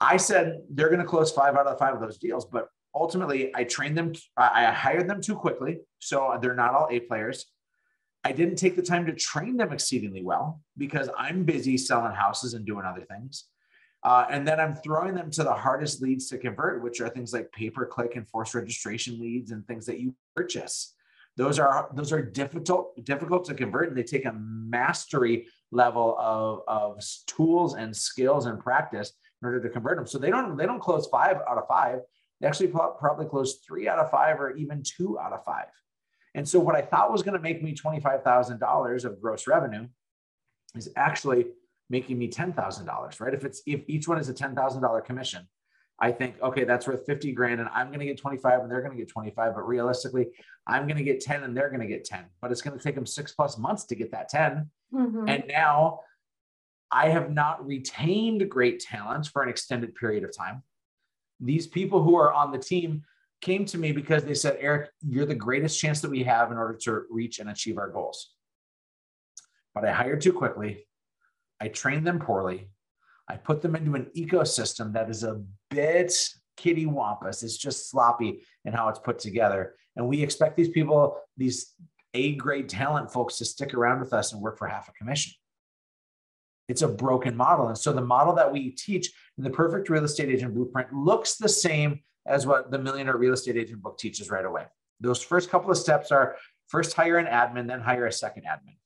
I 0.00 0.16
said 0.16 0.60
they're 0.70 0.88
going 0.88 1.00
to 1.00 1.06
close 1.06 1.32
five 1.32 1.54
out 1.56 1.66
of 1.66 1.72
the 1.72 1.78
five 1.78 1.94
of 1.94 2.00
those 2.00 2.18
deals, 2.18 2.44
but 2.44 2.68
ultimately 2.94 3.54
I 3.54 3.64
trained 3.64 3.96
them, 3.96 4.12
I 4.36 4.70
hired 4.70 5.08
them 5.08 5.20
too 5.20 5.34
quickly. 5.34 5.78
So 5.98 6.38
they're 6.40 6.54
not 6.54 6.74
all 6.74 6.88
A 6.90 7.00
players. 7.00 7.46
I 8.24 8.32
didn't 8.32 8.56
take 8.56 8.74
the 8.74 8.82
time 8.82 9.06
to 9.06 9.12
train 9.12 9.56
them 9.56 9.72
exceedingly 9.72 10.22
well 10.22 10.60
because 10.76 11.08
I'm 11.16 11.44
busy 11.44 11.78
selling 11.78 12.12
houses 12.12 12.54
and 12.54 12.66
doing 12.66 12.84
other 12.84 13.04
things. 13.04 13.44
Uh, 14.02 14.26
and 14.30 14.46
then 14.46 14.60
I'm 14.60 14.74
throwing 14.74 15.14
them 15.14 15.30
to 15.32 15.44
the 15.44 15.52
hardest 15.52 16.02
leads 16.02 16.28
to 16.28 16.38
convert, 16.38 16.82
which 16.82 17.00
are 17.00 17.08
things 17.08 17.32
like 17.32 17.50
pay 17.52 17.70
per 17.70 17.86
click 17.86 18.16
and 18.16 18.28
forced 18.28 18.54
registration 18.54 19.20
leads 19.20 19.50
and 19.50 19.66
things 19.66 19.86
that 19.86 20.00
you 20.00 20.14
purchase. 20.34 20.95
Those 21.36 21.58
are 21.58 21.90
those 21.94 22.12
are 22.12 22.22
difficult 22.22 23.04
difficult 23.04 23.44
to 23.46 23.54
convert, 23.54 23.88
and 23.88 23.96
they 23.96 24.02
take 24.02 24.24
a 24.24 24.32
mastery 24.32 25.48
level 25.70 26.16
of, 26.18 26.60
of 26.66 27.04
tools 27.26 27.74
and 27.74 27.94
skills 27.94 28.46
and 28.46 28.58
practice 28.58 29.12
in 29.42 29.46
order 29.46 29.60
to 29.60 29.68
convert 29.68 29.96
them. 29.96 30.06
So 30.06 30.18
they 30.18 30.30
don't 30.30 30.56
they 30.56 30.66
don't 30.66 30.80
close 30.80 31.06
five 31.08 31.36
out 31.48 31.58
of 31.58 31.68
five. 31.68 32.00
They 32.40 32.46
actually 32.46 32.68
probably 32.68 33.26
close 33.26 33.58
three 33.66 33.88
out 33.88 33.98
of 33.98 34.10
five 34.10 34.40
or 34.40 34.56
even 34.56 34.82
two 34.82 35.18
out 35.18 35.32
of 35.32 35.44
five. 35.44 35.66
And 36.34 36.46
so 36.46 36.60
what 36.60 36.76
I 36.76 36.82
thought 36.82 37.10
was 37.10 37.22
going 37.22 37.36
to 37.36 37.40
make 37.40 37.62
me 37.62 37.74
$25,000 37.74 39.04
of 39.06 39.22
gross 39.22 39.46
revenue 39.46 39.88
is 40.76 40.90
actually 40.96 41.46
making 41.88 42.18
me 42.18 42.28
$10,000, 42.28 43.20
right? 43.20 43.34
If 43.34 43.44
it's 43.44 43.62
if 43.66 43.84
each 43.88 44.06
one 44.06 44.18
is 44.18 44.28
a 44.28 44.34
$10,000 44.34 45.04
commission, 45.04 45.48
I 45.98 46.12
think, 46.12 46.40
okay, 46.42 46.64
that's 46.64 46.86
worth 46.86 47.06
50 47.06 47.32
grand 47.32 47.60
and 47.60 47.70
I'm 47.72 47.88
going 47.88 48.00
to 48.00 48.06
get 48.06 48.18
25 48.18 48.60
and 48.60 48.70
they're 48.70 48.82
going 48.82 48.92
to 48.92 48.98
get 48.98 49.08
25. 49.08 49.54
But 49.54 49.66
realistically, 49.66 50.28
I'm 50.66 50.86
going 50.86 50.98
to 50.98 51.04
get 51.04 51.20
10 51.20 51.42
and 51.42 51.56
they're 51.56 51.70
going 51.70 51.80
to 51.80 51.86
get 51.86 52.04
10. 52.04 52.24
But 52.40 52.52
it's 52.52 52.60
going 52.60 52.76
to 52.76 52.82
take 52.82 52.94
them 52.94 53.06
six 53.06 53.32
plus 53.32 53.56
months 53.56 53.84
to 53.84 53.94
get 53.94 54.10
that 54.12 54.28
10. 54.28 54.70
Mm-hmm. 54.92 55.28
And 55.28 55.44
now 55.48 56.00
I 56.90 57.08
have 57.08 57.32
not 57.32 57.66
retained 57.66 58.48
great 58.50 58.80
talents 58.80 59.28
for 59.28 59.42
an 59.42 59.48
extended 59.48 59.94
period 59.94 60.22
of 60.24 60.36
time. 60.36 60.62
These 61.40 61.66
people 61.66 62.02
who 62.02 62.16
are 62.16 62.32
on 62.32 62.52
the 62.52 62.58
team 62.58 63.02
came 63.40 63.64
to 63.66 63.78
me 63.78 63.92
because 63.92 64.24
they 64.24 64.34
said, 64.34 64.56
Erik, 64.60 64.90
you're 65.06 65.26
the 65.26 65.34
greatest 65.34 65.78
chance 65.78 66.00
that 66.00 66.10
we 66.10 66.22
have 66.24 66.50
in 66.50 66.58
order 66.58 66.78
to 66.82 67.02
reach 67.10 67.38
and 67.38 67.50
achieve 67.50 67.78
our 67.78 67.90
goals. 67.90 68.32
But 69.74 69.84
I 69.84 69.92
hired 69.92 70.20
too 70.20 70.32
quickly. 70.32 70.86
I 71.60 71.68
trained 71.68 72.06
them 72.06 72.18
poorly. 72.18 72.70
I 73.28 73.36
put 73.36 73.62
them 73.62 73.74
into 73.74 73.94
an 73.94 74.10
ecosystem 74.16 74.92
that 74.92 75.10
is 75.10 75.24
a 75.24 75.42
bit 75.70 76.12
kitty 76.56 76.86
wampus. 76.86 77.42
It's 77.42 77.56
just 77.56 77.90
sloppy 77.90 78.42
in 78.64 78.72
how 78.72 78.88
it's 78.88 78.98
put 78.98 79.18
together. 79.18 79.74
And 79.96 80.08
we 80.08 80.22
expect 80.22 80.56
these 80.56 80.68
people, 80.68 81.18
these 81.36 81.72
A 82.14 82.34
grade 82.34 82.68
talent 82.68 83.12
folks, 83.12 83.38
to 83.38 83.44
stick 83.44 83.74
around 83.74 84.00
with 84.00 84.12
us 84.12 84.32
and 84.32 84.40
work 84.40 84.58
for 84.58 84.68
half 84.68 84.88
a 84.88 84.92
commission. 84.92 85.32
It's 86.68 86.82
a 86.82 86.88
broken 86.88 87.36
model. 87.36 87.68
And 87.68 87.78
so 87.78 87.92
the 87.92 88.00
model 88.00 88.34
that 88.34 88.52
we 88.52 88.70
teach 88.70 89.12
in 89.38 89.44
the 89.44 89.50
perfect 89.50 89.88
real 89.88 90.04
estate 90.04 90.28
agent 90.28 90.54
blueprint 90.54 90.92
looks 90.92 91.36
the 91.36 91.48
same 91.48 92.00
as 92.26 92.46
what 92.46 92.70
the 92.70 92.78
millionaire 92.78 93.16
real 93.16 93.34
estate 93.34 93.56
agent 93.56 93.82
book 93.82 93.98
teaches 93.98 94.30
right 94.30 94.44
away. 94.44 94.64
Those 95.00 95.22
first 95.22 95.50
couple 95.50 95.70
of 95.70 95.76
steps 95.76 96.10
are 96.10 96.36
first 96.68 96.94
hire 96.94 97.18
an 97.18 97.26
admin, 97.26 97.68
then 97.68 97.80
hire 97.80 98.06
a 98.06 98.12
second 98.12 98.44
admin 98.44 98.76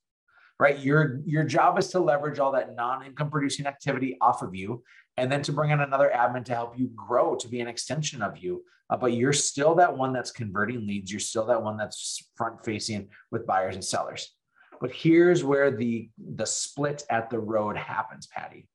right? 0.61 0.79
Your 0.79 1.21
your 1.25 1.43
job 1.43 1.79
is 1.79 1.89
to 1.89 1.99
leverage 1.99 2.39
all 2.39 2.53
that 2.53 2.77
non-income 2.77 3.31
producing 3.31 3.67
activity 3.67 4.19
off 4.21 4.43
of 4.43 4.55
you, 4.55 4.85
and 5.17 5.33
then 5.33 5.43
to 5.43 5.53
bring 5.53 5.71
in 5.71 5.81
another 5.81 6.13
admin 6.15 6.45
to 6.45 6.55
help 6.55 6.79
you 6.79 6.91
grow 6.95 7.35
to 7.35 7.49
be 7.49 7.61
an 7.61 7.67
extension 7.67 8.21
of 8.21 8.37
you. 8.37 8.63
Uh, 8.91 8.97
but 8.97 9.15
you're 9.15 9.33
still 9.33 9.75
that 9.77 9.97
one 9.97 10.13
that's 10.13 10.31
converting 10.31 10.87
leads. 10.87 11.11
You're 11.11 11.21
still 11.21 11.47
that 11.47 11.63
one 11.63 11.79
that's 11.79 12.29
front 12.37 12.63
facing 12.65 13.09
with 13.31 13.47
buyers 13.47 13.75
and 13.75 13.85
sellers. 13.85 14.37
But 14.81 14.93
here's 14.93 15.43
where 15.43 15.71
the 15.71 16.11
the 16.19 16.47
split 16.47 17.05
at 17.09 17.31
the 17.31 17.39
road 17.39 17.77
happens, 17.77 18.27
Patty. 18.27 18.69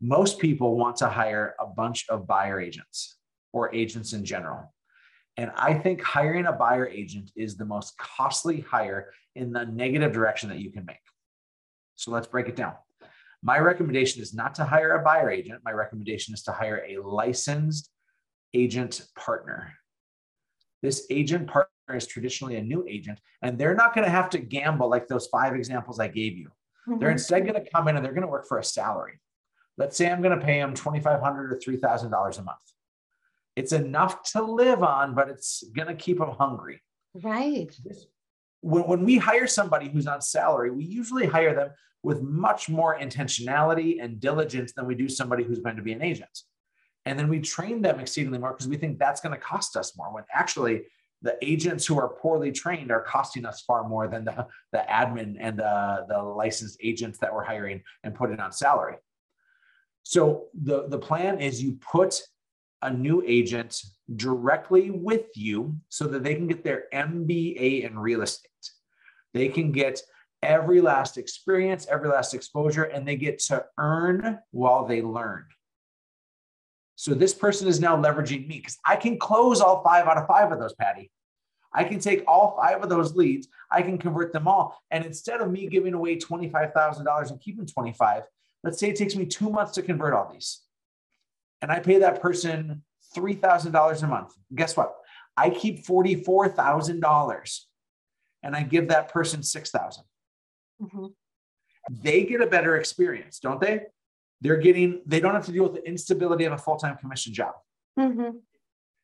Most 0.00 0.40
people 0.40 0.76
want 0.76 0.96
to 0.96 1.08
hire 1.08 1.54
a 1.60 1.66
bunch 1.66 2.06
of 2.08 2.26
buyer 2.26 2.60
agents 2.60 3.16
or 3.52 3.72
agents 3.72 4.12
in 4.12 4.24
general. 4.24 4.74
And 5.36 5.52
I 5.54 5.74
think 5.74 6.02
hiring 6.02 6.46
a 6.46 6.52
buyer 6.52 6.88
agent 6.88 7.30
is 7.36 7.56
the 7.56 7.64
most 7.64 7.96
costly 7.98 8.60
hire 8.60 9.12
in 9.38 9.52
the 9.52 9.64
negative 9.64 10.12
direction 10.12 10.48
that 10.50 10.58
you 10.58 10.70
can 10.70 10.84
make. 10.84 10.96
So 11.96 12.10
let's 12.10 12.26
break 12.26 12.48
it 12.48 12.56
down. 12.56 12.74
My 13.42 13.58
recommendation 13.58 14.20
is 14.20 14.34
not 14.34 14.54
to 14.56 14.64
hire 14.64 14.96
a 14.96 15.02
buyer 15.02 15.30
agent. 15.30 15.60
My 15.64 15.70
recommendation 15.70 16.34
is 16.34 16.42
to 16.44 16.52
hire 16.52 16.84
a 16.88 16.98
licensed 16.98 17.90
agent 18.52 19.06
partner. 19.16 19.72
This 20.82 21.06
agent 21.10 21.48
partner 21.48 21.68
is 21.94 22.06
traditionally 22.06 22.56
a 22.56 22.62
new 22.62 22.84
agent, 22.88 23.20
and 23.42 23.58
they're 23.58 23.74
not 23.74 23.94
going 23.94 24.04
to 24.04 24.10
have 24.10 24.30
to 24.30 24.38
gamble 24.38 24.88
like 24.88 25.06
those 25.06 25.26
five 25.28 25.54
examples 25.54 26.00
I 26.00 26.08
gave 26.08 26.36
you. 26.36 26.50
Mm-hmm. 26.88 26.98
They're 26.98 27.10
instead 27.10 27.46
going 27.46 27.62
to 27.62 27.70
come 27.70 27.88
in 27.88 27.96
and 27.96 28.04
they're 28.04 28.12
going 28.12 28.22
to 28.22 28.28
work 28.28 28.46
for 28.46 28.58
a 28.58 28.64
salary. 28.64 29.20
Let's 29.76 29.96
say 29.96 30.10
I'm 30.10 30.22
going 30.22 30.38
to 30.38 30.44
pay 30.44 30.58
them 30.58 30.74
$2,500 30.74 31.04
or 31.24 31.58
$3,000 31.64 32.38
a 32.38 32.42
month. 32.42 32.58
It's 33.54 33.72
enough 33.72 34.22
to 34.32 34.42
live 34.42 34.82
on, 34.82 35.14
but 35.14 35.28
it's 35.28 35.64
going 35.74 35.88
to 35.88 35.94
keep 35.94 36.18
them 36.18 36.30
hungry. 36.30 36.80
Right. 37.14 37.76
When, 38.60 38.84
when 38.84 39.04
we 39.04 39.18
hire 39.18 39.46
somebody 39.46 39.88
who's 39.88 40.06
on 40.06 40.20
salary, 40.20 40.70
we 40.70 40.84
usually 40.84 41.26
hire 41.26 41.54
them 41.54 41.70
with 42.02 42.22
much 42.22 42.68
more 42.68 42.98
intentionality 42.98 44.02
and 44.02 44.20
diligence 44.20 44.72
than 44.72 44.86
we 44.86 44.94
do 44.94 45.08
somebody 45.08 45.44
who's 45.44 45.58
going 45.60 45.76
to 45.76 45.82
be 45.82 45.92
an 45.92 46.02
agent. 46.02 46.42
And 47.06 47.18
then 47.18 47.28
we 47.28 47.40
train 47.40 47.82
them 47.82 48.00
exceedingly 48.00 48.38
more 48.38 48.52
because 48.52 48.68
we 48.68 48.76
think 48.76 48.98
that's 48.98 49.20
going 49.20 49.34
to 49.34 49.40
cost 49.40 49.76
us 49.76 49.96
more 49.96 50.12
when 50.12 50.24
actually 50.32 50.82
the 51.22 51.36
agents 51.42 51.84
who 51.86 51.98
are 51.98 52.08
poorly 52.08 52.52
trained 52.52 52.90
are 52.90 53.02
costing 53.02 53.44
us 53.44 53.62
far 53.62 53.88
more 53.88 54.06
than 54.06 54.24
the, 54.24 54.46
the 54.72 54.84
admin 54.88 55.36
and 55.40 55.58
the, 55.58 56.06
the 56.08 56.18
licensed 56.22 56.78
agents 56.82 57.18
that 57.18 57.32
we're 57.32 57.44
hiring 57.44 57.82
and 58.04 58.14
putting 58.14 58.38
on 58.38 58.52
salary. 58.52 58.96
So 60.04 60.46
the, 60.54 60.86
the 60.88 60.98
plan 60.98 61.40
is 61.40 61.62
you 61.62 61.78
put 61.80 62.22
a 62.82 62.92
new 62.92 63.22
agent 63.26 63.82
directly 64.16 64.90
with 64.90 65.26
you 65.36 65.76
so 65.88 66.06
that 66.08 66.24
they 66.24 66.34
can 66.34 66.46
get 66.46 66.64
their 66.64 66.84
MBA 66.92 67.84
in 67.88 67.98
real 67.98 68.22
estate. 68.22 68.50
They 69.34 69.48
can 69.48 69.72
get 69.72 70.00
every 70.42 70.80
last 70.80 71.18
experience, 71.18 71.86
every 71.90 72.08
last 72.08 72.34
exposure, 72.34 72.84
and 72.84 73.06
they 73.06 73.16
get 73.16 73.38
to 73.40 73.64
earn 73.78 74.38
while 74.50 74.86
they 74.86 75.02
learn. 75.02 75.44
So 76.96 77.14
this 77.14 77.34
person 77.34 77.68
is 77.68 77.80
now 77.80 77.96
leveraging 77.96 78.48
me 78.48 78.58
because 78.58 78.78
I 78.84 78.96
can 78.96 79.18
close 79.18 79.60
all 79.60 79.82
five 79.84 80.06
out 80.06 80.16
of 80.16 80.26
five 80.26 80.50
of 80.50 80.58
those, 80.58 80.74
Patty. 80.74 81.10
I 81.72 81.84
can 81.84 82.00
take 82.00 82.24
all 82.26 82.56
five 82.56 82.82
of 82.82 82.88
those 82.88 83.14
leads, 83.14 83.48
I 83.70 83.82
can 83.82 83.98
convert 83.98 84.32
them 84.32 84.48
all. 84.48 84.80
And 84.90 85.04
instead 85.04 85.40
of 85.40 85.50
me 85.50 85.68
giving 85.68 85.94
away 85.94 86.16
$25,000 86.16 87.30
and 87.30 87.40
keeping 87.40 87.66
25, 87.66 88.22
let's 88.64 88.80
say 88.80 88.88
it 88.88 88.96
takes 88.96 89.14
me 89.14 89.26
two 89.26 89.50
months 89.50 89.72
to 89.72 89.82
convert 89.82 90.14
all 90.14 90.30
these 90.32 90.62
and 91.60 91.72
I 91.72 91.80
pay 91.80 91.98
that 91.98 92.22
person 92.22 92.82
$3,000 93.16 94.02
a 94.02 94.06
month, 94.06 94.34
guess 94.54 94.76
what? 94.76 94.94
I 95.36 95.50
keep 95.50 95.86
$44,000 95.86 97.60
and 98.42 98.56
I 98.56 98.62
give 98.62 98.88
that 98.88 99.08
person 99.08 99.42
6,000. 99.42 100.04
Mm-hmm. 100.82 101.06
They 101.90 102.24
get 102.24 102.40
a 102.40 102.46
better 102.46 102.76
experience, 102.76 103.38
don't 103.38 103.60
they? 103.60 103.82
They're 104.40 104.58
getting, 104.58 105.02
they 105.06 105.20
don't 105.20 105.34
have 105.34 105.46
to 105.46 105.52
deal 105.52 105.64
with 105.64 105.74
the 105.74 105.88
instability 105.88 106.44
of 106.44 106.52
a 106.52 106.58
full 106.58 106.76
time 106.76 106.96
commission 106.96 107.32
job. 107.32 107.54
Mm-hmm. 107.98 108.38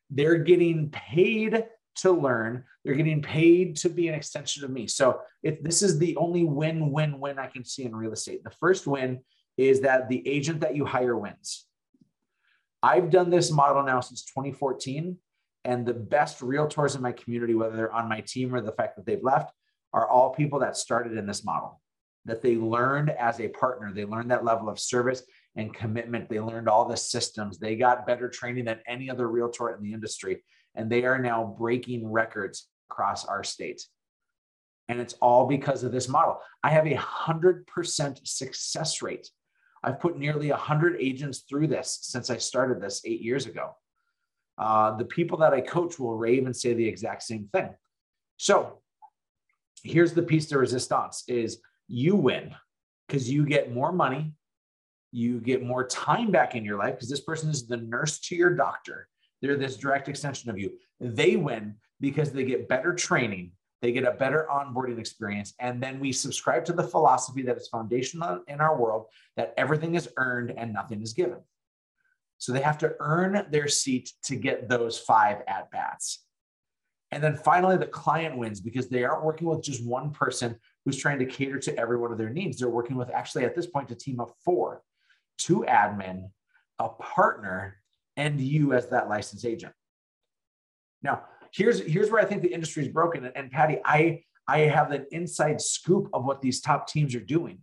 They're 0.09 0.37
getting 0.37 0.89
paid 0.91 1.65
to 1.97 2.11
learn. 2.11 2.63
They're 2.83 2.95
getting 2.95 3.21
paid 3.21 3.77
to 3.77 3.89
be 3.89 4.07
an 4.07 4.13
extension 4.13 4.63
of 4.63 4.69
me. 4.69 4.87
So 4.87 5.21
if 5.43 5.61
this 5.63 5.81
is 5.81 5.97
the 5.97 6.15
only 6.17 6.43
win, 6.43 6.91
win, 6.91 7.19
win 7.19 7.39
I 7.39 7.47
can 7.47 7.65
see 7.65 7.83
in 7.83 7.95
real 7.95 8.13
estate, 8.13 8.43
the 8.43 8.51
first 8.51 8.85
win 8.87 9.21
is 9.57 9.81
that 9.81 10.09
the 10.09 10.25
agent 10.27 10.59
that 10.61 10.75
you 10.75 10.85
hire 10.85 11.17
wins. 11.17 11.65
I've 12.85 13.09
done 13.09 13.31
this 13.31 13.51
model 13.51 13.81
now 13.81 13.99
since 13.99 14.23
2014, 14.25 15.17
and 15.63 15.85
the 15.87 15.93
best 15.95 16.39
realtors 16.41 16.95
in 16.95 17.01
my 17.01 17.13
community, 17.13 17.55
whether 17.55 17.75
they're 17.75 17.91
on 17.91 18.07
my 18.07 18.21
team 18.21 18.53
or 18.53 18.61
the 18.61 18.73
fact 18.73 18.95
that 18.95 19.07
they've 19.07 19.23
left, 19.23 19.51
are 19.91 20.07
all 20.07 20.35
people 20.35 20.59
that 20.59 20.77
started 20.77 21.17
in 21.17 21.25
this 21.25 21.43
model, 21.43 21.81
that 22.25 22.43
they 22.43 22.57
learned 22.57 23.09
as 23.09 23.39
a 23.39 23.47
partner. 23.47 23.91
They 23.91 24.05
learned 24.05 24.29
that 24.29 24.45
level 24.45 24.69
of 24.69 24.77
service 24.77 25.23
and 25.55 25.73
commitment. 25.73 26.29
They 26.29 26.39
learned 26.39 26.69
all 26.69 26.87
the 26.87 26.95
systems. 26.95 27.57
They 27.57 27.75
got 27.75 28.05
better 28.05 28.29
training 28.29 28.65
than 28.65 28.81
any 28.87 29.09
other 29.09 29.27
realtor 29.27 29.73
in 29.75 29.81
the 29.81 29.93
industry. 29.93 30.43
And 30.75 30.87
they 30.87 31.05
are 31.05 31.17
now 31.17 31.55
breaking 31.57 32.07
records 32.07 32.67
across 32.91 33.25
our 33.25 33.43
state. 33.43 33.81
And 34.89 35.01
it's 35.01 35.13
all 35.13 35.47
because 35.47 35.83
of 35.83 35.91
this 35.91 36.07
model. 36.07 36.39
I 36.63 36.69
have 36.69 36.85
a 36.85 36.93
100% 36.93 38.27
success 38.27 39.01
rate 39.01 39.27
I've 39.85 39.99
put 39.99 40.17
nearly 40.17 40.49
100 40.49 40.97
agents 40.99 41.43
through 41.47 41.67
this 41.67 41.99
since 42.01 42.31
I 42.31 42.37
started 42.37 42.81
this 42.81 43.03
eight 43.05 43.21
years 43.21 43.45
ago. 43.45 43.75
Uh, 44.57 44.97
the 44.97 45.05
people 45.05 45.37
that 45.37 45.53
I 45.53 45.61
coach 45.61 45.99
will 45.99 46.17
rave 46.17 46.47
and 46.47 46.55
say 46.55 46.73
the 46.73 46.87
exact 46.87 47.21
same 47.21 47.47
thing. 47.53 47.69
So 48.37 48.79
here's 49.83 50.13
the 50.13 50.23
piece 50.23 50.47
de 50.47 50.57
resistance 50.57 51.23
is 51.27 51.59
you 51.87 52.15
win 52.15 52.55
because 53.07 53.29
you 53.29 53.45
get 53.45 53.75
more 53.75 53.91
money, 53.91 54.33
you 55.11 55.39
get 55.39 55.63
more 55.63 55.85
time 55.87 56.31
back 56.31 56.55
in 56.55 56.65
your 56.65 56.79
life 56.79 56.95
because 56.95 57.09
this 57.09 57.21
person 57.21 57.51
is 57.51 57.67
the 57.67 57.77
nurse 57.77 58.19
to 58.21 58.35
your 58.35 58.55
doctor. 58.55 59.07
They're 59.41 59.55
this 59.55 59.77
direct 59.77 60.09
extension 60.09 60.49
of 60.49 60.57
you. 60.57 60.71
They 60.99 61.35
win 61.35 61.75
because 62.01 62.31
they 62.31 62.43
get 62.43 62.67
better 62.67 62.95
training 62.95 63.51
they 63.85 63.91
get 63.91 64.03
a 64.03 64.13
better 64.13 64.47
onboarding 64.51 64.97
experience. 64.97 65.53
And 65.59 65.81
then 65.81 65.99
we 65.99 66.11
subscribe 66.11 66.65
to 66.65 66.73
the 66.73 66.81
philosophy 66.81 67.43
that 67.43 67.55
is 67.55 67.67
foundational 67.67 68.41
in 68.47 68.59
our 68.59 68.81
world 68.81 69.05
that 69.37 69.53
everything 69.57 69.93
is 69.93 70.09
earned 70.17 70.51
and 70.57 70.73
nothing 70.73 71.03
is 71.03 71.13
given. 71.13 71.37
So 72.39 72.51
they 72.51 72.61
have 72.61 72.79
to 72.79 72.95
earn 72.99 73.45
their 73.51 73.67
seat 73.67 74.11
to 74.23 74.37
get 74.37 74.67
those 74.67 74.97
five 74.97 75.43
at 75.47 75.69
bats. 75.69 76.25
And 77.11 77.23
then 77.23 77.35
finally, 77.35 77.77
the 77.77 77.85
client 77.85 78.39
wins 78.39 78.59
because 78.59 78.89
they 78.89 79.03
aren't 79.03 79.23
working 79.23 79.47
with 79.47 79.61
just 79.61 79.85
one 79.85 80.09
person 80.09 80.55
who's 80.83 80.97
trying 80.97 81.19
to 81.19 81.27
cater 81.27 81.59
to 81.59 81.77
every 81.77 81.97
one 81.97 82.11
of 82.11 82.17
their 82.17 82.31
needs. 82.31 82.57
They're 82.57 82.69
working 82.69 82.95
with 82.95 83.11
actually 83.11 83.45
at 83.45 83.55
this 83.55 83.67
point 83.67 83.91
a 83.91 83.95
team 83.95 84.19
of 84.19 84.31
four 84.43 84.81
two 85.37 85.63
admin, 85.69 86.31
a 86.79 86.89
partner 86.89 87.77
and 88.17 88.41
you 88.41 88.73
as 88.73 88.89
that 88.89 89.09
licensed 89.09 89.45
agent. 89.45 89.73
Now, 91.03 91.25
here's 91.55 91.79
here's 91.79 92.11
where 92.11 92.21
I 92.21 92.25
think 92.25 92.41
the 92.41 92.53
industry 92.53 92.83
is 92.83 92.89
broken. 92.89 93.25
And, 93.25 93.35
and 93.35 93.51
Patty, 93.51 93.79
I 93.85 94.23
I 94.47 94.59
have 94.59 94.91
an 94.91 95.05
inside 95.11 95.61
scoop 95.61 96.09
of 96.13 96.25
what 96.25 96.41
these 96.41 96.61
top 96.61 96.87
teams 96.87 97.15
are 97.15 97.19
doing. 97.19 97.59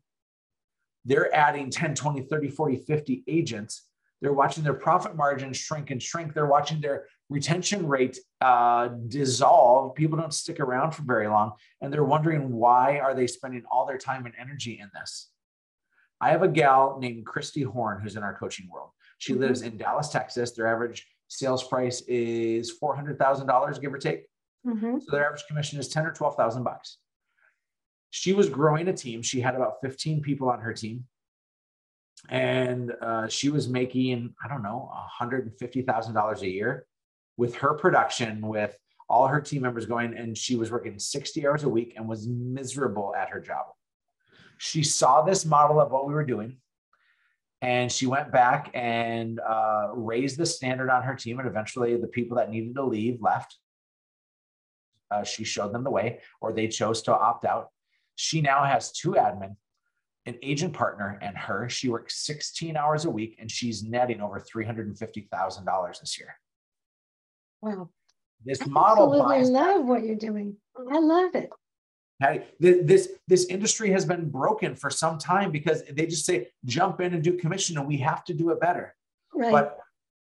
They're 1.05 1.35
adding 1.35 1.71
10, 1.71 1.95
20, 1.95 2.23
30, 2.23 2.49
40, 2.49 2.77
50 2.77 3.25
agents. 3.27 3.89
They're 4.21 4.33
watching 4.33 4.63
their 4.63 4.75
profit 4.75 5.17
margins 5.17 5.57
shrink 5.57 5.91
and 5.91 6.01
shrink. 6.01 6.33
They're 6.33 6.47
watching 6.47 6.81
their 6.81 7.07
retention 7.29 7.89
rate 7.89 8.19
uh, 8.41 8.89
dissolve. 9.09 9.97
People 9.97 10.19
don't 10.19 10.33
stick 10.33 10.61
around 10.61 10.93
for 10.93 11.03
very 11.03 11.27
long. 11.27 11.53
And 11.81 11.93
they're 11.93 12.05
wondering 12.05 12.53
why 12.53 13.01
are 13.01 13.15
they 13.15 13.27
spending 13.27 13.65
all 13.71 13.85
their 13.85 13.99
time 13.99 14.27
and 14.27 14.35
energy 14.39 14.79
in 14.81 14.91
this? 14.95 15.29
I 16.21 16.31
have 16.31 16.43
a 16.43 16.49
gal 16.49 16.99
named 17.01 17.27
Christy 17.27 17.63
Horn 17.63 18.01
who's 18.01 18.15
in 18.15 18.23
our 18.23 18.35
coaching 18.35 18.69
world. 18.73 18.91
She 19.19 19.33
mm-hmm. 19.33 19.43
lives 19.43 19.63
in 19.63 19.77
Dallas, 19.77 20.09
Texas. 20.09 20.53
Their 20.53 20.69
average 20.69 21.05
sales 21.33 21.65
price 21.65 22.03
is 22.03 22.79
$400,000, 22.79 23.81
give 23.81 23.95
or 23.95 23.99
take. 23.99 24.27
Mm-hmm. 24.67 24.99
So 25.01 25.11
their 25.11 25.25
average 25.25 25.47
commission 25.49 25.81
is 25.81 25.89
10 25.89 26.05
or 26.05 26.13
12,000 26.13 26.63
bucks. 26.63 26.99
She 28.11 28.35
was 28.35 28.51
growing 28.51 28.89
a 28.89 28.93
team. 28.93 29.23
She 29.23 29.41
had 29.41 29.55
about 29.55 29.77
15 29.83 30.21
people 30.21 30.51
on 30.51 30.61
her 30.61 30.75
team. 30.75 31.05
And 32.29 32.93
uh, 33.01 33.29
she 33.29 33.49
was 33.49 33.67
making, 33.67 34.35
I 34.45 34.49
don't 34.49 34.63
know, 34.63 34.93
$150,000 35.21 36.41
a 36.43 36.49
year 36.49 36.87
with 37.39 37.55
her 37.57 37.75
production, 37.75 38.47
with 38.47 38.77
all 39.09 39.27
her 39.27 39.41
team 39.41 39.63
members 39.63 39.87
going. 39.87 40.15
And 40.17 40.37
she 40.37 40.57
was 40.57 40.71
working 40.71 40.99
60 40.99 41.47
hours 41.47 41.65
a 41.65 41.69
week 41.69 41.95
and 41.97 42.07
was 42.07 42.29
miserable 42.29 43.15
at 43.17 43.31
her 43.31 43.41
job. 43.41 43.65
She 44.59 44.83
saw 44.85 45.23
this 45.23 45.47
model 45.47 45.81
of 45.81 45.91
what 45.91 46.07
we 46.07 46.13
were 46.13 46.27
doing 46.27 46.59
and 47.63 47.91
she 47.91 48.07
went 48.07 48.31
back 48.31 48.71
and 48.75 49.41
uh, 49.41 49.89
raised 49.95 50.37
the 50.37 50.45
standard 50.45 50.91
on 50.91 51.03
her 51.03 51.15
team 51.15 51.39
and 51.39 51.49
eventually 51.49 51.97
the 51.97 52.09
people 52.09 52.37
that 52.37 52.51
needed 52.51 52.75
to 52.75 52.85
leave 52.85 53.23
left 53.23 53.57
uh, 55.13 55.25
she 55.25 55.45
showed 55.45 55.73
them 55.73 55.85
the 55.85 55.91
way, 55.91 56.21
or 56.41 56.53
they 56.53 56.69
chose 56.69 57.03
to 57.03 57.13
opt 57.17 57.45
out. 57.45 57.69
She 58.15 58.41
now 58.41 58.65
has 58.65 58.93
two 58.93 59.13
admin, 59.13 59.57
an 60.27 60.37
agent 60.43 60.73
partner, 60.73 61.19
and 61.21 61.37
her. 61.37 61.69
She 61.69 61.89
works 61.89 62.25
16 62.25 62.77
hours 62.77 63.05
a 63.05 63.11
week 63.11 63.37
and 63.39 63.51
she's 63.51 63.83
netting 63.83 64.21
over 64.21 64.41
$350,000 64.41 66.01
this 66.01 66.19
year. 66.19 66.35
Wow. 67.61 67.91
This 68.45 68.63
I 68.63 68.67
model. 68.67 69.23
I 69.23 69.43
love 69.43 69.85
what 69.85 70.03
you're 70.03 70.17
doing. 70.17 70.57
I 70.77 70.99
love 70.99 71.35
it. 71.35 71.51
This 72.61 73.09
this 73.29 73.47
industry 73.47 73.91
has 73.91 74.05
been 74.05 74.31
broken 74.31 74.75
for 74.75 74.91
some 74.91 75.19
time 75.19 75.51
because 75.51 75.83
they 75.85 76.07
just 76.07 76.27
say 76.27 76.49
jump 76.65 77.01
in 77.01 77.15
and 77.15 77.23
do 77.23 77.37
commission, 77.37 77.79
and 77.79 77.87
we 77.87 77.99
have 77.99 78.25
to 78.25 78.35
do 78.35 78.51
it 78.51 78.61
better. 78.61 78.95
Right. 79.35 79.53
But 79.53 79.79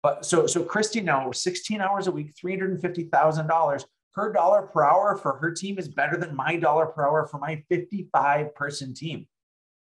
but 0.03 0.25
so 0.25 0.47
so 0.47 0.63
Christy 0.63 1.01
now 1.01 1.31
16 1.31 1.81
hours 1.81 2.07
a 2.07 2.11
week, 2.11 2.33
three 2.39 2.53
hundred 2.53 2.71
and 2.71 2.81
fifty 2.81 3.03
thousand 3.03 3.47
dollars 3.47 3.85
her 4.15 4.31
dollar 4.31 4.63
per 4.63 4.83
hour 4.83 5.17
for 5.17 5.37
her 5.37 5.51
team 5.51 5.77
is 5.77 5.87
better 5.87 6.17
than 6.17 6.35
my 6.35 6.55
dollar 6.55 6.87
per 6.87 7.05
hour 7.05 7.27
for 7.27 7.37
my 7.37 7.61
55 7.69 8.55
person 8.55 8.93
team. 8.93 9.27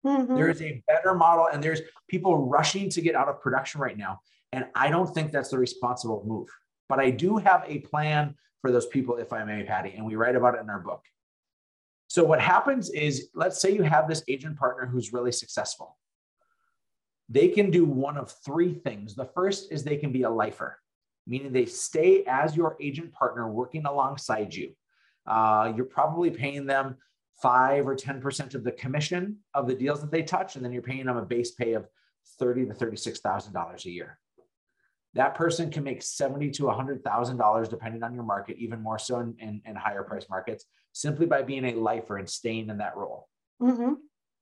Mm-hmm. 0.06 0.36
There 0.36 0.50
is 0.50 0.62
a 0.62 0.82
better 0.88 1.14
model, 1.14 1.48
and 1.52 1.62
there's 1.62 1.82
people 2.08 2.48
rushing 2.48 2.90
to 2.92 3.02
get 3.02 3.16
out 3.16 3.28
of 3.28 3.42
production 3.42 3.82
right 3.82 3.98
now. 3.98 4.20
And 4.52 4.66
I 4.76 4.90
don't 4.90 5.12
think 5.14 5.32
that's 5.32 5.50
the 5.50 5.58
responsible 5.58 6.24
move. 6.26 6.48
But 6.88 7.00
I 7.00 7.10
do 7.10 7.38
have 7.38 7.64
a 7.68 7.80
plan 7.80 8.36
for 8.62 8.72
those 8.72 8.86
people, 8.88 9.18
if 9.18 9.34
I 9.34 9.44
may, 9.44 9.64
Patty, 9.64 9.94
and 9.96 10.06
we 10.06 10.16
write 10.16 10.36
about 10.36 10.56
it 10.56 10.62
in 10.62 10.70
our 10.70 10.80
book. 10.80 11.04
So, 12.12 12.24
what 12.24 12.41
happens 12.41 12.89
is, 12.89 13.30
let's 13.34 13.62
say 13.62 13.71
you 13.71 13.84
have 13.84 14.08
this 14.08 14.24
agent 14.28 14.58
partner 14.58 14.86
who's 14.86 15.13
really 15.13 15.32
successful. 15.32 15.97
They 17.30 17.47
can 17.47 17.71
do 17.71 17.86
one 17.86 18.17
of 18.17 18.34
three 18.43 18.74
things. 18.74 19.15
The 19.15 19.26
first 19.26 19.71
is 19.71 19.84
they 19.84 19.97
can 19.97 20.12
be 20.12 20.24
a 20.24 20.30
lifer 20.30 20.78
meaning 21.28 21.52
they 21.52 21.65
stay 21.65 22.24
as 22.28 22.56
your 22.56 22.78
agent 22.80 23.12
partner 23.13 23.50
working 23.50 23.86
alongside 23.86 24.54
you. 24.54 24.74
Uh, 25.26 25.71
you're 25.76 25.86
probably 25.86 26.30
paying 26.30 26.65
them 26.65 26.97
five 27.41 27.88
or 27.88 27.95
10% 27.95 28.56
of 28.56 28.63
the 28.63 28.71
commission 28.71 29.38
of 29.54 29.67
the 29.67 29.76
deals 29.76 30.02
that 30.02 30.12
they 30.12 30.24
touch, 30.24 30.56
and 30.56 30.65
then 30.65 30.71
you're 30.71 30.82
paying 30.82 31.06
them 31.06 31.17
a 31.17 31.26
base 31.26 31.52
pay 31.52 31.74
of 31.74 31.88
thirty 32.38 32.65
to 32.65 32.74
$36,000 32.74 33.86
a 33.86 33.89
year. 33.89 34.19
That 35.13 35.36
person 35.36 35.69
can 35.69 35.84
make 35.84 36.02
seventy 36.02 36.50
to 36.52 36.63
$100,000 36.63 37.69
depending 37.69 38.04
on 38.04 38.13
your 38.13 38.24
market, 38.24 38.58
even 38.58 38.82
more 38.82 38.97
so 38.97 39.19
in, 39.19 39.36
in, 39.39 39.62
in, 39.65 39.76
higher 39.76 40.04
price 40.04 40.28
markets, 40.30 40.65
simply 40.93 41.26
by 41.26 41.41
being 41.41 41.65
a 41.65 41.74
lifer 41.76 42.17
and 42.17 42.30
staying 42.30 42.69
in 42.69 42.78
that 42.78 42.95
role. 42.95 43.28
Mm-hmm. 43.62 43.93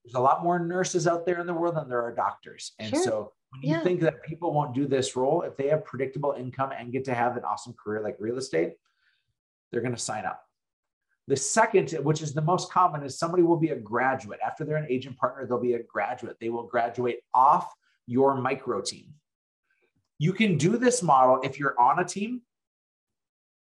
There's 0.03 0.15
a 0.15 0.19
lot 0.19 0.43
more 0.43 0.59
nurses 0.59 1.07
out 1.07 1.25
there 1.25 1.39
in 1.39 1.47
the 1.47 1.53
world 1.53 1.75
than 1.75 1.89
there 1.89 2.03
are 2.03 2.13
doctors. 2.13 2.73
And 2.79 2.89
sure. 2.91 3.03
so 3.03 3.33
when 3.51 3.63
you 3.63 3.69
yeah. 3.77 3.83
think 3.83 3.99
that 4.01 4.23
people 4.23 4.53
won't 4.53 4.75
do 4.75 4.87
this 4.87 5.15
role, 5.15 5.41
if 5.41 5.57
they 5.57 5.67
have 5.67 5.83
predictable 5.83 6.35
income 6.37 6.71
and 6.77 6.91
get 6.91 7.05
to 7.05 7.15
have 7.15 7.35
an 7.35 7.43
awesome 7.43 7.73
career 7.73 8.01
like 8.01 8.15
real 8.19 8.37
estate, 8.37 8.73
they're 9.71 9.81
going 9.81 9.95
to 9.95 10.01
sign 10.01 10.25
up. 10.25 10.43
The 11.27 11.35
second, 11.35 11.91
which 12.03 12.21
is 12.21 12.33
the 12.33 12.41
most 12.41 12.71
common, 12.71 13.03
is 13.03 13.19
somebody 13.19 13.43
will 13.43 13.57
be 13.57 13.69
a 13.69 13.75
graduate. 13.75 14.39
After 14.43 14.65
they're 14.65 14.77
an 14.77 14.87
agent 14.89 15.17
partner, 15.17 15.45
they'll 15.45 15.59
be 15.59 15.73
a 15.73 15.83
graduate. 15.83 16.37
They 16.39 16.49
will 16.49 16.65
graduate 16.65 17.19
off 17.35 17.71
your 18.07 18.35
micro 18.35 18.81
team. 18.81 19.13
You 20.19 20.33
can 20.33 20.57
do 20.57 20.77
this 20.77 21.01
model 21.01 21.39
if 21.43 21.57
you're 21.57 21.79
on 21.79 21.99
a 21.99 22.05
team. 22.05 22.41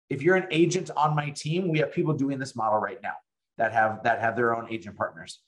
If 0.08 0.22
you're 0.22 0.36
an 0.36 0.46
agent 0.50 0.90
on 0.96 1.14
my 1.14 1.30
team, 1.30 1.68
we 1.68 1.80
have 1.80 1.92
people 1.92 2.14
doing 2.14 2.38
this 2.38 2.54
model 2.54 2.78
right 2.78 3.02
now 3.02 3.14
that 3.58 3.72
have 3.72 4.02
that 4.04 4.20
have 4.20 4.36
their 4.36 4.56
own 4.56 4.68
agent 4.70 4.96
partners. 4.96 5.40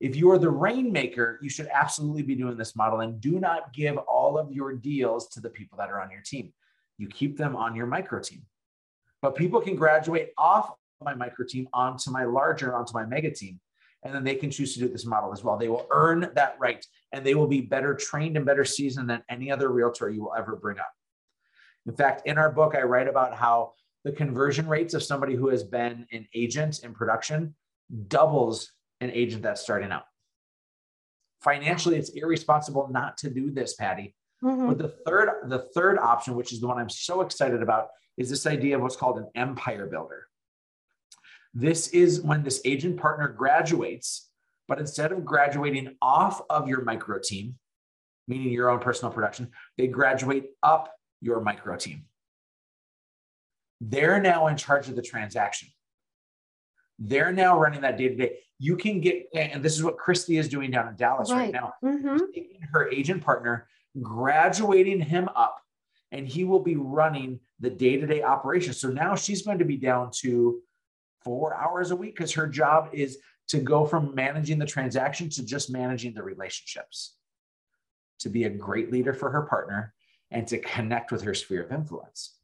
If 0.00 0.16
you 0.16 0.30
are 0.30 0.38
the 0.38 0.50
rainmaker, 0.50 1.38
you 1.42 1.48
should 1.48 1.68
absolutely 1.72 2.22
be 2.22 2.34
doing 2.34 2.56
this 2.56 2.74
model 2.76 3.00
and 3.00 3.20
do 3.20 3.38
not 3.38 3.72
give 3.72 3.96
all 3.96 4.38
of 4.38 4.52
your 4.52 4.74
deals 4.74 5.28
to 5.28 5.40
the 5.40 5.48
people 5.48 5.78
that 5.78 5.90
are 5.90 6.00
on 6.00 6.10
your 6.10 6.20
team. 6.20 6.52
You 6.98 7.08
keep 7.08 7.36
them 7.36 7.56
on 7.56 7.76
your 7.76 7.86
micro 7.86 8.20
team. 8.20 8.42
But 9.22 9.34
people 9.34 9.60
can 9.60 9.76
graduate 9.76 10.30
off 10.36 10.72
my 11.02 11.14
micro 11.14 11.46
team 11.46 11.68
onto 11.72 12.10
my 12.10 12.24
larger, 12.24 12.74
onto 12.74 12.92
my 12.92 13.04
mega 13.04 13.30
team. 13.30 13.60
And 14.06 14.14
then 14.14 14.24
they 14.24 14.36
can 14.36 14.50
choose 14.50 14.72
to 14.74 14.80
do 14.80 14.88
this 14.88 15.04
model 15.04 15.32
as 15.32 15.42
well. 15.42 15.56
They 15.56 15.68
will 15.68 15.86
earn 15.90 16.30
that 16.36 16.56
right 16.60 16.84
and 17.12 17.26
they 17.26 17.34
will 17.34 17.48
be 17.48 17.60
better 17.60 17.92
trained 17.94 18.36
and 18.36 18.46
better 18.46 18.64
seasoned 18.64 19.10
than 19.10 19.22
any 19.28 19.50
other 19.50 19.70
realtor 19.70 20.08
you 20.10 20.22
will 20.22 20.34
ever 20.36 20.54
bring 20.54 20.78
up. 20.78 20.90
In 21.86 21.94
fact, 21.94 22.22
in 22.26 22.38
our 22.38 22.50
book, 22.50 22.74
I 22.76 22.82
write 22.82 23.08
about 23.08 23.34
how 23.34 23.72
the 24.04 24.12
conversion 24.12 24.68
rates 24.68 24.94
of 24.94 25.02
somebody 25.02 25.34
who 25.34 25.48
has 25.48 25.64
been 25.64 26.06
an 26.12 26.28
agent 26.34 26.84
in 26.84 26.94
production 26.94 27.54
doubles 28.06 28.72
an 29.00 29.10
agent 29.10 29.42
that's 29.42 29.60
starting 29.60 29.90
out. 29.90 30.04
Financially, 31.42 31.96
it's 31.96 32.10
irresponsible 32.10 32.88
not 32.90 33.16
to 33.18 33.30
do 33.30 33.50
this, 33.50 33.74
Patty. 33.74 34.14
Mm-hmm. 34.42 34.68
But 34.68 34.78
the 34.78 34.94
third, 35.06 35.30
the 35.48 35.66
third 35.74 35.98
option, 35.98 36.36
which 36.36 36.52
is 36.52 36.60
the 36.60 36.68
one 36.68 36.78
I'm 36.78 36.90
so 36.90 37.22
excited 37.22 37.62
about, 37.62 37.88
is 38.16 38.30
this 38.30 38.46
idea 38.46 38.76
of 38.76 38.82
what's 38.82 38.96
called 38.96 39.18
an 39.18 39.28
empire 39.34 39.86
builder. 39.86 40.26
This 41.58 41.88
is 41.88 42.20
when 42.20 42.42
this 42.42 42.60
agent 42.66 42.98
partner 42.98 43.28
graduates, 43.28 44.28
but 44.68 44.78
instead 44.78 45.10
of 45.10 45.24
graduating 45.24 45.96
off 46.02 46.42
of 46.50 46.68
your 46.68 46.82
micro 46.82 47.18
team, 47.18 47.54
meaning 48.28 48.50
your 48.50 48.68
own 48.68 48.78
personal 48.78 49.10
production, 49.10 49.50
they 49.78 49.86
graduate 49.86 50.50
up 50.62 50.92
your 51.22 51.40
micro 51.40 51.78
team. 51.78 52.04
They're 53.80 54.20
now 54.20 54.48
in 54.48 54.58
charge 54.58 54.90
of 54.90 54.96
the 54.96 55.02
transaction. 55.02 55.70
They're 56.98 57.32
now 57.32 57.58
running 57.58 57.80
that 57.80 57.96
day 57.96 58.08
to 58.08 58.14
day. 58.14 58.38
You 58.58 58.76
can 58.76 59.00
get, 59.00 59.26
and 59.34 59.62
this 59.62 59.76
is 59.76 59.82
what 59.82 59.96
Christy 59.96 60.36
is 60.36 60.50
doing 60.50 60.70
down 60.70 60.88
in 60.88 60.96
Dallas 60.96 61.30
right, 61.30 61.38
right 61.38 61.52
now. 61.54 61.72
Mm-hmm. 61.82 62.18
Taking 62.34 62.60
her 62.70 62.90
agent 62.90 63.24
partner, 63.24 63.66
graduating 64.02 65.00
him 65.00 65.30
up, 65.34 65.58
and 66.12 66.28
he 66.28 66.44
will 66.44 66.60
be 66.60 66.76
running 66.76 67.40
the 67.60 67.70
day 67.70 67.96
to 67.96 68.06
day 68.06 68.22
operation. 68.22 68.74
So 68.74 68.88
now 68.88 69.14
she's 69.14 69.40
going 69.40 69.60
to 69.60 69.64
be 69.64 69.78
down 69.78 70.10
to 70.16 70.60
four 71.26 71.56
hours 71.56 71.90
a 71.90 71.96
week 71.96 72.14
because 72.14 72.32
her 72.34 72.46
job 72.46 72.90
is 72.92 73.18
to 73.48 73.58
go 73.58 73.84
from 73.84 74.14
managing 74.14 74.60
the 74.60 74.64
transaction 74.64 75.28
to 75.28 75.44
just 75.44 75.72
managing 75.72 76.14
the 76.14 76.22
relationships, 76.22 77.16
to 78.20 78.28
be 78.28 78.44
a 78.44 78.48
great 78.48 78.92
leader 78.92 79.12
for 79.12 79.28
her 79.30 79.42
partner, 79.42 79.92
and 80.30 80.46
to 80.46 80.58
connect 80.58 81.10
with 81.10 81.22
her 81.22 81.34
sphere 81.34 81.64
of 81.64 81.72
influence. 81.72 82.36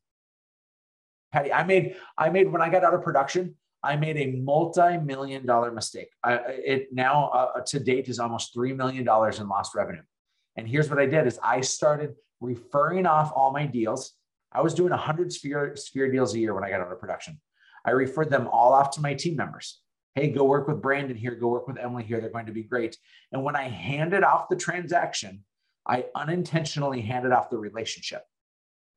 Patty, 1.31 1.53
I 1.53 1.63
made 1.63 1.95
I 2.19 2.29
made 2.29 2.51
when 2.51 2.61
I 2.61 2.69
got 2.69 2.83
out 2.83 2.93
of 2.93 3.03
production, 3.03 3.55
I 3.85 3.95
made 3.95 4.17
a 4.17 4.33
multi-million 4.33 5.47
dollar 5.47 5.71
mistake. 5.71 6.09
I, 6.25 6.35
it 6.35 6.89
now 6.93 7.29
uh, 7.29 7.61
to 7.69 7.79
date 7.79 8.09
is 8.09 8.19
almost 8.19 8.55
$3 8.55 8.77
million 8.77 9.01
in 9.01 9.49
lost 9.49 9.75
revenue. 9.77 10.03
And 10.57 10.69
here's 10.69 10.91
what 10.91 10.99
I 10.99 11.07
did 11.07 11.27
is 11.29 11.39
I 11.43 11.61
started 11.61 12.15
referring 12.41 13.07
off 13.07 13.33
all 13.35 13.53
my 13.53 13.65
deals. 13.65 14.13
I 14.53 14.61
was 14.61 14.75
doing 14.75 14.91
100 14.91 15.33
sphere, 15.33 15.75
sphere 15.77 16.11
deals 16.11 16.35
a 16.35 16.39
year 16.39 16.53
when 16.53 16.65
I 16.65 16.71
got 16.71 16.81
out 16.81 16.93
of 16.93 17.01
production. 17.01 17.41
I 17.85 17.91
referred 17.91 18.31
them 18.31 18.49
all 18.49 18.73
off 18.73 18.93
to 18.93 19.01
my 19.01 19.15
team 19.15 19.37
members. 19.37 19.81
Hey, 20.15 20.29
go 20.29 20.45
work 20.45 20.69
with 20.69 20.83
Brandon 20.83 21.17
here, 21.17 21.35
go 21.35 21.49
work 21.49 21.67
with 21.67 21.79
Emily 21.79 22.05
here. 22.05 22.21
They're 22.21 22.31
going 22.31 22.47
to 22.47 22.53
be 22.53 22.63
great. 22.63 22.97
And 23.33 23.43
when 23.43 23.57
I 23.57 23.69
handed 23.69 24.25
off 24.25 24.49
the 24.49 24.57
transaction, 24.57 25.45
I 25.87 26.07
unintentionally 26.15 27.01
handed 27.01 27.33
off 27.33 27.51
the 27.51 27.59
relationship. 27.59 28.23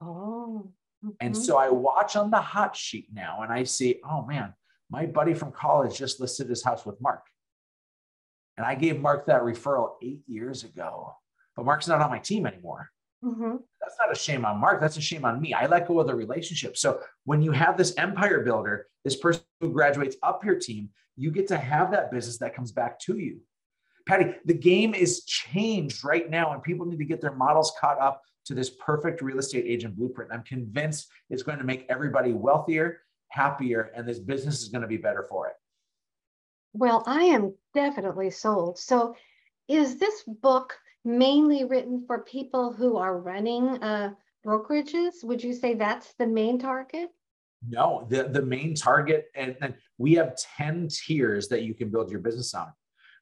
Oh. 0.02 0.71
Mm-hmm. 1.04 1.15
And 1.21 1.38
so 1.38 1.58
I 1.58 1.69
watch 1.69 2.15
on 2.15 2.32
the 2.32 2.41
hot 2.41 2.76
sheet 2.76 3.08
now 3.13 3.41
and 3.41 3.52
I 3.52 3.63
see, 3.63 4.02
oh 4.08 4.26
man, 4.26 4.54
my 4.89 5.06
buddy 5.06 5.34
from 5.34 5.52
college 5.52 5.98
just 5.98 6.19
listed 6.19 6.50
his 6.50 6.63
house 6.63 6.86
with 6.86 7.02
Mark. 7.02 7.26
And 8.58 8.65
I 8.65 8.76
gave 8.76 9.02
Mark 9.02 9.26
that 9.28 9.41
referral 9.41 9.93
eight 10.02 10.21
years 10.28 10.63
ago, 10.63 11.15
but 11.56 11.65
Mark's 11.65 11.88
not 11.88 12.02
on 12.02 12.10
my 12.10 12.19
team 12.19 12.45
anymore. 12.45 12.89
Mm-hmm. 13.23 13.56
That's 13.82 13.95
not 13.99 14.12
a 14.12 14.19
shame 14.19 14.45
on 14.45 14.60
Mark. 14.60 14.82
That's 14.82 14.97
a 14.97 15.01
shame 15.01 15.25
on 15.25 15.41
me. 15.41 15.54
I 15.54 15.65
let 15.65 15.88
go 15.88 15.99
of 15.99 16.08
the 16.08 16.15
relationship. 16.15 16.78
So 16.78 16.99
when 17.23 17.41
you 17.41 17.51
have 17.51 17.78
this 17.78 17.95
empire 17.97 18.41
builder, 18.41 18.88
this 19.04 19.15
person 19.15 19.43
who 19.60 19.71
graduates 19.71 20.15
up 20.21 20.43
your 20.45 20.60
team, 20.60 20.89
you 21.15 21.32
get 21.32 21.47
to 21.47 21.58
have 21.58 21.91
that 21.91 22.12
business 22.12 22.38
that 22.39 22.56
comes 22.56 22.71
back 22.71 22.99
to 23.01 23.17
you. 23.17 23.39
Patty, 24.08 24.36
the 24.45 24.54
game 24.54 24.93
is 24.93 25.23
changed 25.23 26.04
right 26.04 26.30
now, 26.30 26.54
and 26.54 26.62
people 26.62 26.86
need 26.86 26.99
to 26.99 27.06
get 27.06 27.21
their 27.21 27.34
models 27.34 27.73
caught 27.80 27.99
up 27.99 28.21
to 28.45 28.54
this 28.54 28.69
perfect 28.69 29.21
real 29.21 29.39
estate 29.39 29.65
agent 29.67 29.95
blueprint. 29.95 30.32
I'm 30.32 30.43
convinced 30.43 31.08
it's 31.30 31.41
going 31.41 31.58
to 31.58 31.63
make 31.63 31.86
everybody 31.89 32.32
wealthier, 32.32 33.01
happier, 33.30 33.91
and 33.95 34.08
this 34.08 34.19
business 34.19 34.62
is 34.62 34.69
going 34.69 34.84
to 34.84 34.88
be 34.88 34.97
better 34.97 35.25
for 35.28 35.47
it. 35.47 35.54
Well, 36.73 37.04
I 37.08 37.23
am 37.23 37.56
definitely 37.73 38.30
sold. 38.30 38.78
So, 38.78 39.15
is 39.67 39.97
this 39.97 40.23
book 40.28 40.78
mainly 41.06 41.63
written 41.63 42.04
for 42.06 42.24
people 42.24 42.74
who 42.74 42.98
are 42.98 43.18
running 43.18 43.82
uh, 43.84 44.13
brokerages? 44.46 45.24
Would 45.24 45.44
you 45.44 45.54
say 45.54 45.76
that's 45.76 46.13
the 46.20 46.28
main 46.28 46.60
target? 46.60 47.10
No, 47.68 48.06
the, 48.10 48.24
the 48.24 48.41
main 48.41 48.76
target, 48.76 49.28
and, 49.36 49.56
and 49.62 49.74
we 49.98 50.13
have 50.13 50.36
10 50.58 50.89
tiers 50.89 51.48
that 51.48 51.63
you 51.63 51.74
can 51.74 51.89
build 51.89 52.12
your 52.12 52.20
business 52.20 52.54
on. 52.54 52.68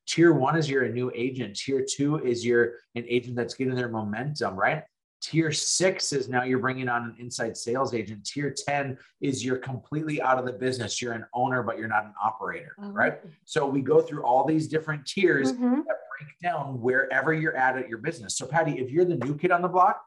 Tier 0.05 0.33
one 0.33 0.57
is 0.57 0.69
you're 0.69 0.83
a 0.83 0.91
new 0.91 1.11
agent. 1.15 1.55
Tier 1.55 1.85
two 1.87 2.17
is 2.17 2.45
you're 2.45 2.73
an 2.95 3.05
agent 3.07 3.35
that's 3.35 3.53
getting 3.53 3.75
their 3.75 3.87
momentum, 3.87 4.55
right? 4.55 4.83
Tier 5.21 5.53
six 5.53 6.11
is 6.11 6.27
now 6.27 6.43
you're 6.43 6.59
bringing 6.59 6.89
on 6.89 7.03
an 7.03 7.15
inside 7.17 7.55
sales 7.55 7.93
agent. 7.93 8.25
Tier 8.25 8.53
10 8.53 8.97
is 9.21 9.45
you're 9.45 9.57
completely 9.57 10.21
out 10.21 10.37
of 10.37 10.45
the 10.45 10.51
business. 10.51 11.01
You're 11.01 11.13
an 11.13 11.25
owner, 11.33 11.63
but 11.63 11.77
you're 11.77 11.87
not 11.87 12.03
an 12.03 12.13
operator, 12.21 12.75
oh. 12.81 12.89
right? 12.89 13.19
So 13.45 13.65
we 13.65 13.81
go 13.81 14.01
through 14.01 14.23
all 14.23 14.45
these 14.45 14.67
different 14.67 15.05
tiers 15.05 15.53
mm-hmm. 15.53 15.81
that 15.87 15.95
break 16.19 16.33
down 16.41 16.81
wherever 16.81 17.33
you're 17.33 17.55
at 17.55 17.77
at 17.77 17.89
your 17.89 17.99
business. 17.99 18.37
So, 18.37 18.45
Patty, 18.45 18.79
if 18.79 18.91
you're 18.91 19.05
the 19.05 19.17
new 19.17 19.35
kid 19.35 19.51
on 19.51 19.61
the 19.61 19.67
block, 19.67 20.01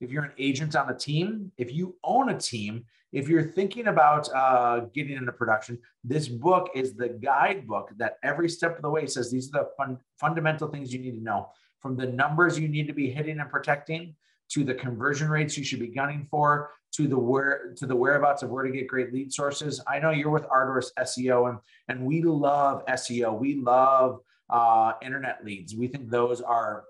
if 0.00 0.10
you're 0.10 0.24
an 0.24 0.32
agent 0.38 0.76
on 0.76 0.86
the 0.86 0.94
team, 0.94 1.52
if 1.58 1.72
you 1.72 1.96
own 2.04 2.30
a 2.30 2.38
team, 2.38 2.84
if 3.12 3.28
you're 3.28 3.42
thinking 3.42 3.88
about 3.88 4.32
uh, 4.34 4.80
getting 4.94 5.16
into 5.16 5.32
production, 5.32 5.78
this 6.04 6.28
book 6.28 6.70
is 6.74 6.94
the 6.94 7.08
guidebook 7.08 7.90
that 7.96 8.18
every 8.22 8.48
step 8.48 8.76
of 8.76 8.82
the 8.82 8.90
way 8.90 9.06
says 9.06 9.30
these 9.30 9.48
are 9.54 9.64
the 9.64 9.68
fun, 9.76 9.98
fundamental 10.18 10.68
things 10.68 10.92
you 10.92 11.00
need 11.00 11.16
to 11.16 11.22
know 11.22 11.48
from 11.80 11.96
the 11.96 12.06
numbers 12.06 12.58
you 12.58 12.68
need 12.68 12.86
to 12.86 12.92
be 12.92 13.10
hitting 13.10 13.40
and 13.40 13.50
protecting 13.50 14.14
to 14.50 14.64
the 14.64 14.74
conversion 14.74 15.28
rates 15.28 15.56
you 15.56 15.64
should 15.64 15.80
be 15.80 15.88
gunning 15.88 16.26
for 16.30 16.70
to 16.92 17.06
the 17.06 17.18
where 17.18 17.72
to 17.76 17.86
the 17.86 17.94
whereabouts 17.94 18.42
of 18.42 18.50
where 18.50 18.64
to 18.64 18.70
get 18.70 18.88
great 18.88 19.12
lead 19.12 19.32
sources. 19.32 19.80
I 19.86 19.98
know 19.98 20.10
you're 20.10 20.30
with 20.30 20.44
Ardoris 20.44 20.90
SEO 20.98 21.50
and 21.50 21.58
and 21.88 22.04
we 22.04 22.22
love 22.22 22.84
SEO. 22.86 23.38
We 23.38 23.56
love 23.56 24.20
uh, 24.50 24.92
internet 25.02 25.44
leads. 25.44 25.74
We 25.74 25.88
think 25.88 26.10
those 26.10 26.40
are 26.40 26.84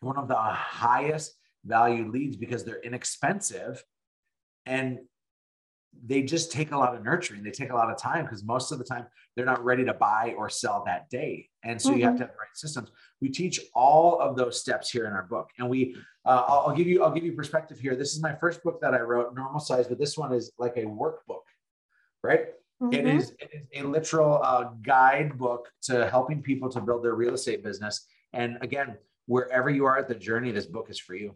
one 0.00 0.16
of 0.16 0.28
the 0.28 0.36
highest 0.36 1.34
value 1.64 2.10
leads 2.10 2.36
because 2.36 2.64
they're 2.64 2.80
inexpensive 2.80 3.82
and 4.66 5.00
they 6.06 6.22
just 6.22 6.52
take 6.52 6.70
a 6.72 6.76
lot 6.76 6.94
of 6.94 7.02
nurturing. 7.02 7.42
They 7.42 7.50
take 7.50 7.70
a 7.70 7.74
lot 7.74 7.90
of 7.90 7.98
time 7.98 8.24
because 8.24 8.44
most 8.44 8.70
of 8.70 8.78
the 8.78 8.84
time 8.84 9.06
they're 9.34 9.46
not 9.46 9.64
ready 9.64 9.84
to 9.84 9.94
buy 9.94 10.34
or 10.36 10.48
sell 10.48 10.82
that 10.86 11.08
day. 11.08 11.48
And 11.64 11.80
so 11.80 11.90
mm-hmm. 11.90 11.98
you 11.98 12.04
have 12.04 12.14
mm-hmm. 12.14 12.18
to 12.18 12.26
have 12.26 12.34
the 12.34 12.38
right 12.38 12.54
systems. 12.54 12.90
We 13.20 13.30
teach 13.30 13.60
all 13.74 14.20
of 14.20 14.36
those 14.36 14.60
steps 14.60 14.90
here 14.90 15.06
in 15.06 15.12
our 15.12 15.24
book. 15.24 15.50
And 15.58 15.68
we, 15.68 15.96
uh, 16.24 16.44
I'll, 16.46 16.68
I'll, 16.68 16.76
give 16.76 16.86
you, 16.86 17.02
I'll 17.02 17.10
give 17.10 17.24
you 17.24 17.32
perspective 17.32 17.78
here. 17.80 17.96
This 17.96 18.14
is 18.14 18.22
my 18.22 18.34
first 18.34 18.62
book 18.62 18.80
that 18.82 18.94
I 18.94 19.00
wrote, 19.00 19.34
normal 19.34 19.60
size, 19.60 19.88
but 19.88 19.98
this 19.98 20.16
one 20.16 20.32
is 20.32 20.52
like 20.58 20.76
a 20.76 20.84
workbook, 20.84 21.42
right? 22.22 22.46
Mm-hmm. 22.82 22.94
It 22.94 23.06
is, 23.06 23.32
it 23.40 23.50
is 23.52 23.66
a 23.74 23.86
literal 23.86 24.40
uh, 24.42 24.70
guidebook 24.82 25.68
to 25.82 26.08
helping 26.08 26.42
people 26.42 26.68
to 26.70 26.80
build 26.80 27.04
their 27.04 27.14
real 27.14 27.34
estate 27.34 27.64
business. 27.64 28.06
And 28.32 28.58
again, 28.60 28.96
wherever 29.26 29.68
you 29.68 29.84
are 29.84 29.98
at 29.98 30.08
the 30.08 30.14
journey, 30.14 30.52
this 30.52 30.66
book 30.66 30.88
is 30.88 30.98
for 30.98 31.14
you. 31.14 31.34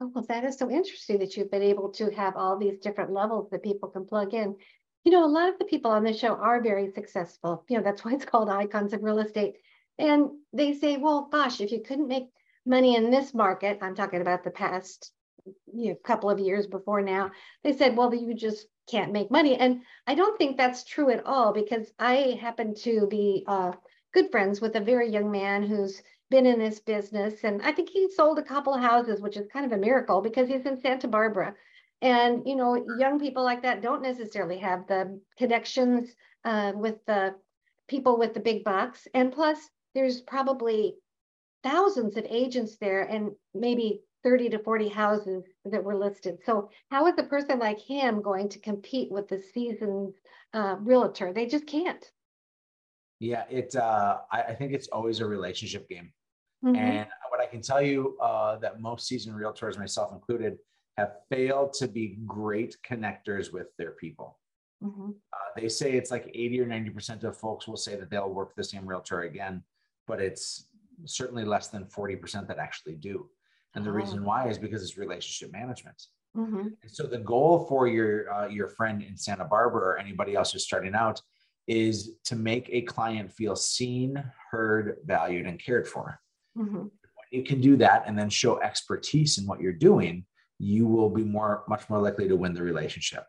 Oh, 0.00 0.10
well, 0.14 0.24
that 0.28 0.44
is 0.44 0.58
so 0.58 0.70
interesting 0.70 1.18
that 1.20 1.36
you've 1.36 1.50
been 1.50 1.62
able 1.62 1.88
to 1.90 2.10
have 2.10 2.36
all 2.36 2.58
these 2.58 2.78
different 2.78 3.12
levels 3.12 3.48
that 3.50 3.62
people 3.62 3.88
can 3.88 4.04
plug 4.04 4.34
in. 4.34 4.56
You 5.04 5.12
know, 5.12 5.24
a 5.24 5.26
lot 5.26 5.48
of 5.48 5.58
the 5.58 5.64
people 5.64 5.90
on 5.90 6.04
the 6.04 6.12
show 6.12 6.34
are 6.34 6.60
very 6.60 6.90
successful. 6.92 7.64
You 7.68 7.78
know, 7.78 7.84
that's 7.84 8.04
why 8.04 8.12
it's 8.12 8.24
called 8.24 8.48
Icons 8.48 8.92
of 8.92 9.02
Real 9.02 9.18
Estate. 9.18 9.54
And 9.98 10.30
they 10.52 10.74
say, 10.74 10.96
well, 10.96 11.28
gosh, 11.30 11.60
if 11.60 11.72
you 11.72 11.82
couldn't 11.82 12.08
make 12.08 12.28
money 12.66 12.96
in 12.96 13.10
this 13.10 13.32
market, 13.32 13.78
I'm 13.80 13.94
talking 13.94 14.20
about 14.20 14.44
the 14.44 14.50
past 14.50 15.12
you 15.72 15.90
know, 15.90 15.94
couple 16.04 16.30
of 16.30 16.38
years 16.38 16.66
before 16.66 17.02
now, 17.02 17.30
they 17.64 17.72
said, 17.72 17.96
well, 17.96 18.14
you 18.14 18.34
just 18.34 18.66
can't 18.88 19.12
make 19.12 19.30
money. 19.30 19.56
And 19.56 19.82
I 20.06 20.14
don't 20.14 20.36
think 20.38 20.56
that's 20.56 20.84
true 20.84 21.10
at 21.10 21.24
all 21.24 21.52
because 21.52 21.92
I 21.98 22.38
happen 22.40 22.74
to 22.76 23.06
be 23.06 23.44
uh, 23.46 23.72
good 24.12 24.30
friends 24.30 24.60
with 24.60 24.76
a 24.76 24.80
very 24.80 25.10
young 25.10 25.30
man 25.30 25.62
who's 25.62 26.02
been 26.30 26.46
in 26.46 26.58
this 26.58 26.80
business. 26.80 27.44
And 27.44 27.62
I 27.62 27.72
think 27.72 27.90
he 27.90 28.10
sold 28.10 28.38
a 28.38 28.42
couple 28.42 28.74
of 28.74 28.80
houses, 28.80 29.20
which 29.20 29.36
is 29.36 29.46
kind 29.52 29.66
of 29.66 29.72
a 29.72 29.76
miracle 29.80 30.20
because 30.20 30.48
he's 30.48 30.66
in 30.66 30.80
Santa 30.80 31.08
Barbara. 31.08 31.54
And, 32.00 32.42
you 32.46 32.56
know, 32.56 32.84
young 32.98 33.20
people 33.20 33.44
like 33.44 33.62
that 33.62 33.82
don't 33.82 34.02
necessarily 34.02 34.58
have 34.58 34.86
the 34.88 35.20
connections 35.38 36.14
uh, 36.44 36.72
with 36.74 36.96
the 37.06 37.34
people 37.86 38.18
with 38.18 38.34
the 38.34 38.40
big 38.40 38.64
bucks. 38.64 39.06
And 39.14 39.32
plus, 39.32 39.58
there's 39.94 40.20
probably 40.20 40.96
thousands 41.62 42.16
of 42.16 42.26
agents 42.28 42.76
there 42.78 43.02
and 43.02 43.32
maybe 43.54 44.00
30 44.24 44.50
to 44.50 44.58
40 44.58 44.88
houses 44.88 45.44
that 45.64 45.82
were 45.82 45.96
listed. 45.96 46.38
So 46.44 46.70
how 46.90 47.06
is 47.06 47.14
a 47.18 47.24
person 47.24 47.58
like 47.58 47.80
him 47.80 48.22
going 48.22 48.48
to 48.50 48.58
compete 48.58 49.10
with 49.10 49.28
the 49.28 49.42
seasoned 49.52 50.14
uh, 50.54 50.76
realtor? 50.80 51.32
They 51.32 51.46
just 51.46 51.66
can't. 51.66 52.04
Yeah, 53.18 53.44
it. 53.48 53.74
Uh, 53.76 54.18
I, 54.32 54.42
I, 54.42 54.54
think 54.54 54.72
it's 54.72 54.88
always 54.88 55.20
a 55.20 55.26
relationship 55.26 55.88
game. 55.88 56.12
Mm-hmm. 56.64 56.76
And 56.76 57.06
what 57.30 57.40
I 57.40 57.46
can 57.46 57.60
tell 57.60 57.80
you 57.80 58.16
uh, 58.20 58.56
that 58.56 58.80
most 58.80 59.06
seasoned 59.06 59.36
realtors, 59.36 59.78
myself 59.78 60.12
included, 60.12 60.58
have 60.96 61.12
failed 61.30 61.72
to 61.74 61.88
be 61.88 62.18
great 62.26 62.76
connectors 62.88 63.52
with 63.52 63.68
their 63.78 63.92
people. 63.92 64.38
Mm-hmm. 64.82 65.10
Uh, 65.10 65.60
they 65.60 65.68
say 65.68 65.92
it's 65.92 66.10
like 66.10 66.30
80 66.34 66.60
or 66.60 66.66
90% 66.66 67.24
of 67.24 67.36
folks 67.36 67.68
will 67.68 67.76
say 67.76 67.96
that 67.96 68.10
they'll 68.10 68.28
work 68.28 68.54
the 68.56 68.64
same 68.64 68.86
realtor 68.86 69.22
again, 69.22 69.62
but 70.06 70.20
it's 70.20 70.68
certainly 71.04 71.44
less 71.44 71.68
than 71.68 71.84
40% 71.84 72.48
that 72.48 72.58
actually 72.58 72.96
do. 72.96 73.28
And 73.74 73.84
the 73.84 73.90
oh. 73.90 73.94
reason 73.94 74.24
why 74.24 74.48
is 74.48 74.58
because 74.58 74.82
it's 74.82 74.98
relationship 74.98 75.52
management. 75.52 76.02
Mm-hmm. 76.36 76.68
And 76.82 76.90
so 76.90 77.06
the 77.06 77.18
goal 77.18 77.66
for 77.68 77.86
your 77.86 78.32
uh, 78.32 78.48
your 78.48 78.68
friend 78.68 79.02
in 79.02 79.16
Santa 79.16 79.44
Barbara 79.44 79.82
or 79.82 79.98
anybody 79.98 80.34
else 80.34 80.52
who's 80.52 80.64
starting 80.64 80.94
out 80.94 81.20
is 81.66 82.12
to 82.24 82.36
make 82.36 82.68
a 82.72 82.82
client 82.82 83.32
feel 83.32 83.54
seen, 83.54 84.22
heard, 84.50 84.96
valued, 85.04 85.46
and 85.46 85.62
cared 85.62 85.86
for. 85.86 86.18
Mm-hmm. 86.56 86.76
When 86.76 86.90
you 87.30 87.42
can 87.44 87.60
do 87.60 87.76
that 87.76 88.04
and 88.06 88.18
then 88.18 88.30
show 88.30 88.60
expertise 88.60 89.38
in 89.38 89.46
what 89.46 89.60
you're 89.60 89.72
doing, 89.72 90.24
you 90.58 90.86
will 90.86 91.10
be 91.10 91.22
more 91.22 91.64
much 91.68 91.88
more 91.90 92.00
likely 92.00 92.28
to 92.28 92.36
win 92.36 92.54
the 92.54 92.62
relationship. 92.62 93.24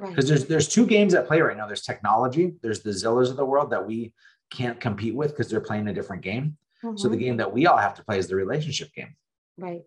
Because 0.00 0.16
right. 0.16 0.26
there's 0.26 0.44
there's 0.46 0.68
two 0.68 0.86
games 0.86 1.14
at 1.14 1.26
play 1.26 1.40
right 1.40 1.56
now. 1.56 1.66
There's 1.66 1.82
technology. 1.82 2.54
There's 2.62 2.80
the 2.80 2.90
Zillows 2.90 3.30
of 3.30 3.36
the 3.36 3.44
world 3.44 3.70
that 3.70 3.84
we 3.84 4.12
can't 4.50 4.80
compete 4.80 5.14
with 5.14 5.30
because 5.30 5.50
they're 5.50 5.60
playing 5.60 5.88
a 5.88 5.92
different 5.92 6.22
game. 6.22 6.56
Mm-hmm. 6.84 6.96
So 6.96 7.08
the 7.08 7.16
mm-hmm. 7.16 7.24
game 7.24 7.36
that 7.38 7.52
we 7.52 7.66
all 7.66 7.76
have 7.76 7.94
to 7.94 8.04
play 8.04 8.18
is 8.18 8.28
the 8.28 8.36
relationship 8.36 8.92
game. 8.94 9.16
Right. 9.58 9.82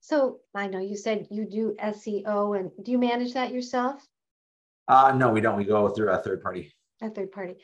So 0.00 0.40
I 0.54 0.66
know 0.66 0.80
you 0.80 0.96
said 0.96 1.28
you 1.30 1.46
do 1.46 1.76
SEO, 1.80 2.58
and 2.58 2.70
do 2.82 2.90
you 2.90 2.98
manage 2.98 3.34
that 3.34 3.52
yourself? 3.52 4.04
Uh, 4.88 5.12
no, 5.16 5.30
we 5.30 5.40
don't. 5.40 5.56
We 5.56 5.64
go 5.64 5.88
through 5.88 6.10
a 6.10 6.18
third 6.18 6.42
party. 6.42 6.74
A 7.00 7.08
third 7.08 7.30
party. 7.30 7.54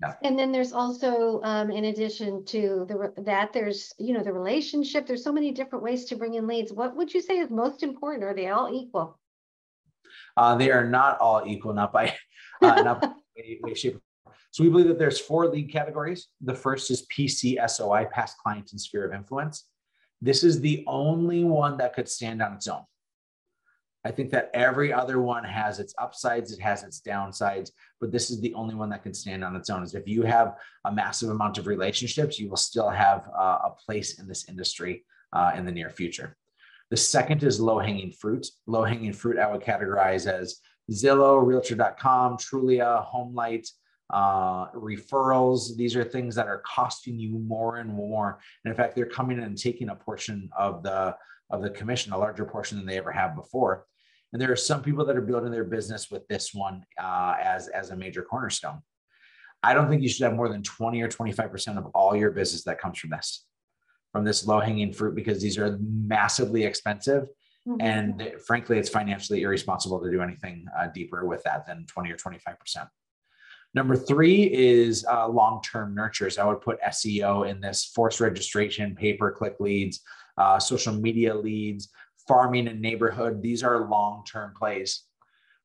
Yeah. 0.00 0.14
And 0.22 0.38
then 0.38 0.52
there's 0.52 0.72
also, 0.72 1.40
um, 1.42 1.70
in 1.70 1.86
addition 1.86 2.44
to 2.46 2.86
the, 2.88 3.22
that, 3.22 3.52
there's, 3.52 3.92
you 3.98 4.12
know, 4.14 4.22
the 4.22 4.32
relationship. 4.32 5.06
There's 5.06 5.24
so 5.24 5.32
many 5.32 5.50
different 5.52 5.82
ways 5.82 6.04
to 6.06 6.16
bring 6.16 6.34
in 6.34 6.46
leads. 6.46 6.72
What 6.72 6.94
would 6.96 7.12
you 7.12 7.20
say 7.20 7.38
is 7.38 7.50
most 7.50 7.82
important? 7.82 8.24
Are 8.24 8.34
they 8.34 8.48
all 8.48 8.72
equal? 8.72 9.18
Uh, 10.36 10.54
they 10.54 10.70
are 10.70 10.86
not 10.86 11.18
all 11.18 11.42
equal, 11.46 11.72
not 11.72 11.92
by, 11.92 12.14
uh, 12.62 12.82
not 12.82 13.00
by 13.00 13.12
way, 13.62 13.74
shape. 13.74 13.98
So 14.50 14.62
we 14.62 14.70
believe 14.70 14.88
that 14.88 14.98
there's 14.98 15.18
four 15.18 15.48
lead 15.48 15.72
categories. 15.72 16.28
The 16.42 16.54
first 16.54 16.90
is 16.90 17.06
PCSOI, 17.06 18.10
past 18.10 18.36
client 18.38 18.70
and 18.72 18.80
sphere 18.80 19.06
of 19.06 19.14
influence. 19.14 19.64
This 20.26 20.42
is 20.42 20.60
the 20.60 20.82
only 20.88 21.44
one 21.44 21.76
that 21.76 21.94
could 21.94 22.08
stand 22.08 22.42
on 22.42 22.54
its 22.54 22.66
own. 22.66 22.82
I 24.04 24.10
think 24.10 24.30
that 24.30 24.50
every 24.54 24.92
other 24.92 25.20
one 25.20 25.44
has 25.44 25.78
its 25.78 25.94
upsides, 25.98 26.52
it 26.52 26.60
has 26.60 26.82
its 26.82 27.00
downsides, 27.00 27.70
but 28.00 28.10
this 28.10 28.28
is 28.30 28.40
the 28.40 28.52
only 28.54 28.74
one 28.74 28.88
that 28.90 29.04
can 29.04 29.14
stand 29.14 29.44
on 29.44 29.54
its 29.54 29.70
own. 29.70 29.84
Is 29.84 29.94
if 29.94 30.08
you 30.08 30.22
have 30.22 30.56
a 30.84 30.92
massive 30.92 31.30
amount 31.30 31.58
of 31.58 31.68
relationships, 31.68 32.40
you 32.40 32.48
will 32.48 32.56
still 32.56 32.90
have 32.90 33.28
uh, 33.38 33.58
a 33.66 33.74
place 33.84 34.18
in 34.18 34.26
this 34.26 34.48
industry 34.48 35.04
uh, 35.32 35.52
in 35.56 35.64
the 35.64 35.70
near 35.70 35.90
future. 35.90 36.36
The 36.90 36.96
second 36.96 37.44
is 37.44 37.60
low 37.60 37.78
hanging 37.78 38.10
fruit. 38.10 38.48
Low 38.66 38.82
hanging 38.82 39.12
fruit, 39.12 39.38
I 39.38 39.50
would 39.50 39.62
categorize 39.62 40.26
as 40.26 40.56
Zillow, 40.90 41.44
Realtor.com, 41.44 42.36
Trulia, 42.38 43.06
Homelight, 43.06 43.68
uh, 44.10 44.70
referrals. 44.70 45.76
These 45.76 45.96
are 45.96 46.04
things 46.04 46.34
that 46.34 46.46
are 46.46 46.62
costing 46.66 47.18
you 47.18 47.38
more 47.38 47.76
and 47.76 47.92
more. 47.92 48.38
And 48.64 48.70
in 48.70 48.76
fact, 48.76 48.94
they're 48.94 49.06
coming 49.06 49.38
in 49.38 49.44
and 49.44 49.58
taking 49.58 49.88
a 49.88 49.94
portion 49.94 50.48
of 50.56 50.82
the 50.82 51.16
of 51.50 51.62
the 51.62 51.70
commission, 51.70 52.12
a 52.12 52.18
larger 52.18 52.44
portion 52.44 52.76
than 52.76 52.86
they 52.86 52.98
ever 52.98 53.12
have 53.12 53.36
before. 53.36 53.86
And 54.32 54.42
there 54.42 54.50
are 54.50 54.56
some 54.56 54.82
people 54.82 55.04
that 55.06 55.16
are 55.16 55.22
building 55.22 55.52
their 55.52 55.64
business 55.64 56.10
with 56.10 56.26
this 56.26 56.52
one 56.52 56.84
uh, 57.00 57.36
as, 57.40 57.68
as 57.68 57.90
a 57.90 57.96
major 57.96 58.22
cornerstone. 58.22 58.80
I 59.62 59.72
don't 59.72 59.88
think 59.88 60.02
you 60.02 60.08
should 60.08 60.24
have 60.24 60.34
more 60.34 60.48
than 60.48 60.62
20 60.62 61.00
or 61.00 61.08
25% 61.08 61.78
of 61.78 61.86
all 61.94 62.16
your 62.16 62.30
business 62.32 62.64
that 62.64 62.80
comes 62.80 62.98
from 62.98 63.10
this. 63.10 63.46
from 64.12 64.24
this 64.24 64.46
low 64.46 64.60
hanging 64.60 64.92
fruit 64.92 65.14
because 65.14 65.40
these 65.40 65.56
are 65.58 65.78
massively 65.80 66.64
expensive. 66.64 67.28
Mm-hmm. 67.66 67.80
And 67.80 68.32
frankly, 68.46 68.78
it's 68.78 68.88
financially 68.88 69.42
irresponsible 69.42 70.00
to 70.02 70.10
do 70.10 70.20
anything 70.20 70.66
uh, 70.78 70.88
deeper 70.88 71.26
with 71.26 71.42
that 71.44 71.66
than 71.66 71.86
20 71.86 72.10
or 72.10 72.16
25%. 72.16 72.88
Number 73.76 73.94
three 73.94 74.44
is 74.44 75.04
uh, 75.04 75.28
long 75.28 75.60
term 75.62 75.94
nurtures. 75.94 76.38
I 76.38 76.46
would 76.46 76.62
put 76.62 76.80
SEO 76.80 77.46
in 77.46 77.60
this 77.60 77.84
force 77.84 78.22
registration, 78.22 78.96
pay 78.96 79.12
per 79.12 79.30
click 79.30 79.56
leads, 79.60 80.00
uh, 80.38 80.58
social 80.58 80.94
media 80.94 81.34
leads, 81.34 81.90
farming 82.26 82.68
and 82.68 82.80
neighborhood. 82.80 83.42
These 83.42 83.62
are 83.62 83.86
long 83.86 84.24
term 84.24 84.54
plays. 84.58 85.02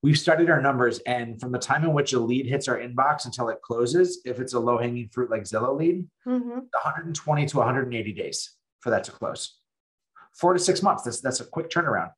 We've 0.04 0.19
studied 0.19 0.50
our 0.50 0.62
numbers, 0.62 1.00
and 1.06 1.39
from 1.39 1.54
the 1.54 1.58
time 1.58 1.86
in 1.86 1.93
which 1.93 2.12
a 2.12 2.19
lead 2.19 2.47
hits 2.47 2.67
our 2.67 2.80
inbox 2.80 3.26
until 3.26 3.47
it 3.47 3.62
closes, 3.62 4.19
if 4.26 4.41
it's 4.41 4.56
a 4.56 4.60
low 4.60 4.78
hanging 4.78 5.08
fruit 5.13 5.32
like 5.32 5.43
Zillow 5.43 5.78
lead, 5.78 6.06
mm-hmm. 6.28 6.50
120 6.50 7.45
to 7.45 7.58
180 7.58 8.12
days 8.12 8.58
for 8.82 8.89
that 8.89 9.06
to 9.06 9.12
close. 9.12 9.58
Four 10.34 10.52
to 10.52 10.60
six 10.60 10.84
months. 10.84 11.04
That's, 11.04 11.21
that's 11.21 11.39
a 11.39 11.45
quick 11.45 11.69
turnaround. 11.69 12.12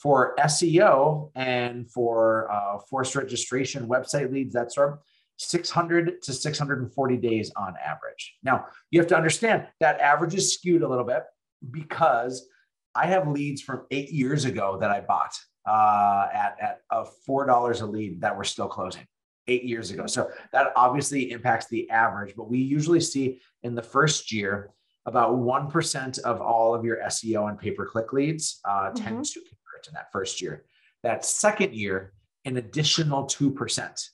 For 0.00 0.36
SEO 0.38 1.32
and 1.34 1.90
for 1.90 2.50
uh, 2.50 2.78
forced 2.88 3.14
registration, 3.14 3.88
website 3.88 4.32
leads, 4.32 4.54
that 4.54 4.72
sort 4.72 4.92
of 4.92 4.98
600 5.38 6.22
to 6.22 6.32
640 6.32 7.16
days 7.16 7.50
on 7.56 7.74
average. 7.84 8.36
Now, 8.42 8.66
you 8.90 9.00
have 9.00 9.08
to 9.08 9.16
understand 9.16 9.66
that 9.80 10.00
average 10.00 10.34
is 10.34 10.54
skewed 10.54 10.82
a 10.82 10.88
little 10.88 11.04
bit 11.04 11.24
because 11.70 12.46
I 12.94 13.06
have 13.06 13.28
leads 13.28 13.62
from 13.62 13.86
eight 13.90 14.10
years 14.10 14.44
ago 14.44 14.78
that 14.80 14.90
I 14.90 15.00
bought 15.00 15.34
uh, 15.66 16.26
at, 16.32 16.56
at 16.60 16.80
uh, 16.90 17.04
$4 17.28 17.82
a 17.82 17.86
lead 17.86 18.20
that 18.20 18.36
we're 18.36 18.44
still 18.44 18.68
closing 18.68 19.06
eight 19.46 19.64
years 19.64 19.90
ago. 19.90 20.06
So 20.06 20.30
that 20.52 20.72
obviously 20.76 21.30
impacts 21.30 21.68
the 21.68 21.88
average, 21.90 22.34
but 22.36 22.50
we 22.50 22.58
usually 22.58 23.00
see 23.00 23.40
in 23.62 23.74
the 23.74 23.82
first 23.82 24.32
year 24.32 24.70
about 25.06 25.32
1% 25.32 26.18
of 26.20 26.40
all 26.40 26.74
of 26.74 26.84
your 26.84 26.98
SEO 27.06 27.48
and 27.48 27.58
pay 27.58 27.70
per 27.70 27.86
click 27.86 28.12
leads 28.12 28.60
uh, 28.64 28.90
mm-hmm. 28.90 28.94
tend 28.94 29.24
to 29.24 29.40
convert 29.40 29.88
in 29.88 29.94
that 29.94 30.12
first 30.12 30.42
year. 30.42 30.64
That 31.02 31.24
second 31.24 31.74
year, 31.74 32.12
an 32.44 32.56
additional 32.56 33.24
2%. 33.24 34.08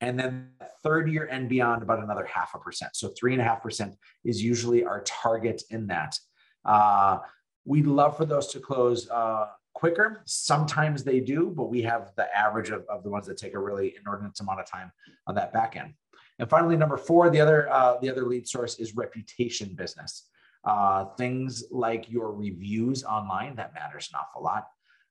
And 0.00 0.18
then 0.18 0.50
third 0.82 1.10
year 1.10 1.26
and 1.30 1.48
beyond, 1.48 1.82
about 1.82 2.02
another 2.02 2.24
half 2.24 2.54
a 2.54 2.58
percent. 2.58 2.96
So 2.96 3.08
three 3.08 3.32
and 3.32 3.40
a 3.40 3.44
half 3.44 3.62
percent 3.62 3.96
is 4.24 4.42
usually 4.42 4.84
our 4.84 5.02
target 5.02 5.62
in 5.70 5.86
that. 5.88 6.18
Uh, 6.64 7.18
we'd 7.64 7.86
love 7.86 8.16
for 8.16 8.24
those 8.24 8.46
to 8.48 8.60
close 8.60 9.08
uh, 9.10 9.46
quicker. 9.74 10.22
Sometimes 10.26 11.04
they 11.04 11.20
do, 11.20 11.52
but 11.54 11.70
we 11.70 11.82
have 11.82 12.12
the 12.16 12.34
average 12.36 12.70
of, 12.70 12.84
of 12.88 13.02
the 13.02 13.10
ones 13.10 13.26
that 13.26 13.36
take 13.36 13.54
a 13.54 13.58
really 13.58 13.94
inordinate 13.98 14.38
amount 14.40 14.60
of 14.60 14.66
time 14.66 14.90
on 15.26 15.34
that 15.34 15.52
back 15.52 15.76
end. 15.76 15.94
And 16.38 16.48
finally, 16.48 16.76
number 16.76 16.96
four, 16.96 17.28
the 17.28 17.40
other 17.40 17.70
uh, 17.70 17.98
the 18.00 18.08
other 18.08 18.24
lead 18.24 18.48
source 18.48 18.78
is 18.78 18.96
reputation 18.96 19.74
business. 19.74 20.28
Uh, 20.64 21.06
things 21.16 21.64
like 21.70 22.10
your 22.10 22.32
reviews 22.32 23.04
online 23.04 23.56
that 23.56 23.74
matters 23.74 24.10
an 24.12 24.20
awful 24.20 24.42
lot. 24.42 24.68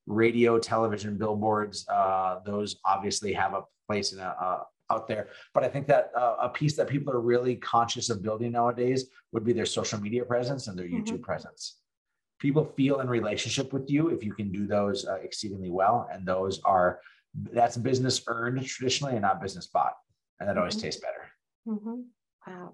Radio, 0.08 0.58
television, 0.58 1.18
billboards, 1.18 1.88
uh, 1.88 2.40
those 2.46 2.78
obviously 2.84 3.34
have 3.34 3.54
a 3.54 3.64
place 3.88 4.14
in 4.14 4.20
a, 4.20 4.24
a 4.24 4.66
out 4.92 5.08
there. 5.08 5.28
But 5.54 5.64
I 5.64 5.68
think 5.68 5.88
that 5.88 6.12
uh, 6.16 6.36
a 6.42 6.50
piece 6.50 6.76
that 6.78 6.88
people 6.88 7.14
are 7.14 7.22
really 7.22 7.56
conscious 7.56 8.10
of 8.10 8.24
building 8.24 8.52
nowadays 8.52 9.06
would 9.32 9.44
be 9.44 9.54
their 9.54 9.66
social 9.66 10.00
media 10.00 10.26
presence 10.26 10.68
and 10.68 10.78
their 10.78 10.86
mm-hmm. 10.86 11.04
YouTube 11.04 11.22
presence 11.22 11.80
people 12.40 12.66
feel 12.78 13.02
in 13.02 13.10
relationship 13.10 13.72
with 13.74 13.90
you 13.90 14.10
if 14.10 14.24
you 14.24 14.34
can 14.34 14.52
do 14.52 14.66
those 14.66 15.06
uh, 15.06 15.16
exceedingly 15.16 15.70
well 15.70 16.10
and 16.12 16.26
those 16.26 16.60
are 16.64 17.00
that's 17.54 17.78
business 17.78 18.22
earned 18.28 18.66
traditionally 18.66 19.14
and 19.14 19.22
not 19.22 19.42
business 19.42 19.68
bought 19.68 19.94
and 20.40 20.50
that 20.50 20.58
always 20.58 20.76
mm-hmm. 20.76 20.84
tastes 20.84 21.02
better 21.02 21.30
mm-hmm. 21.68 22.02
wow 22.48 22.74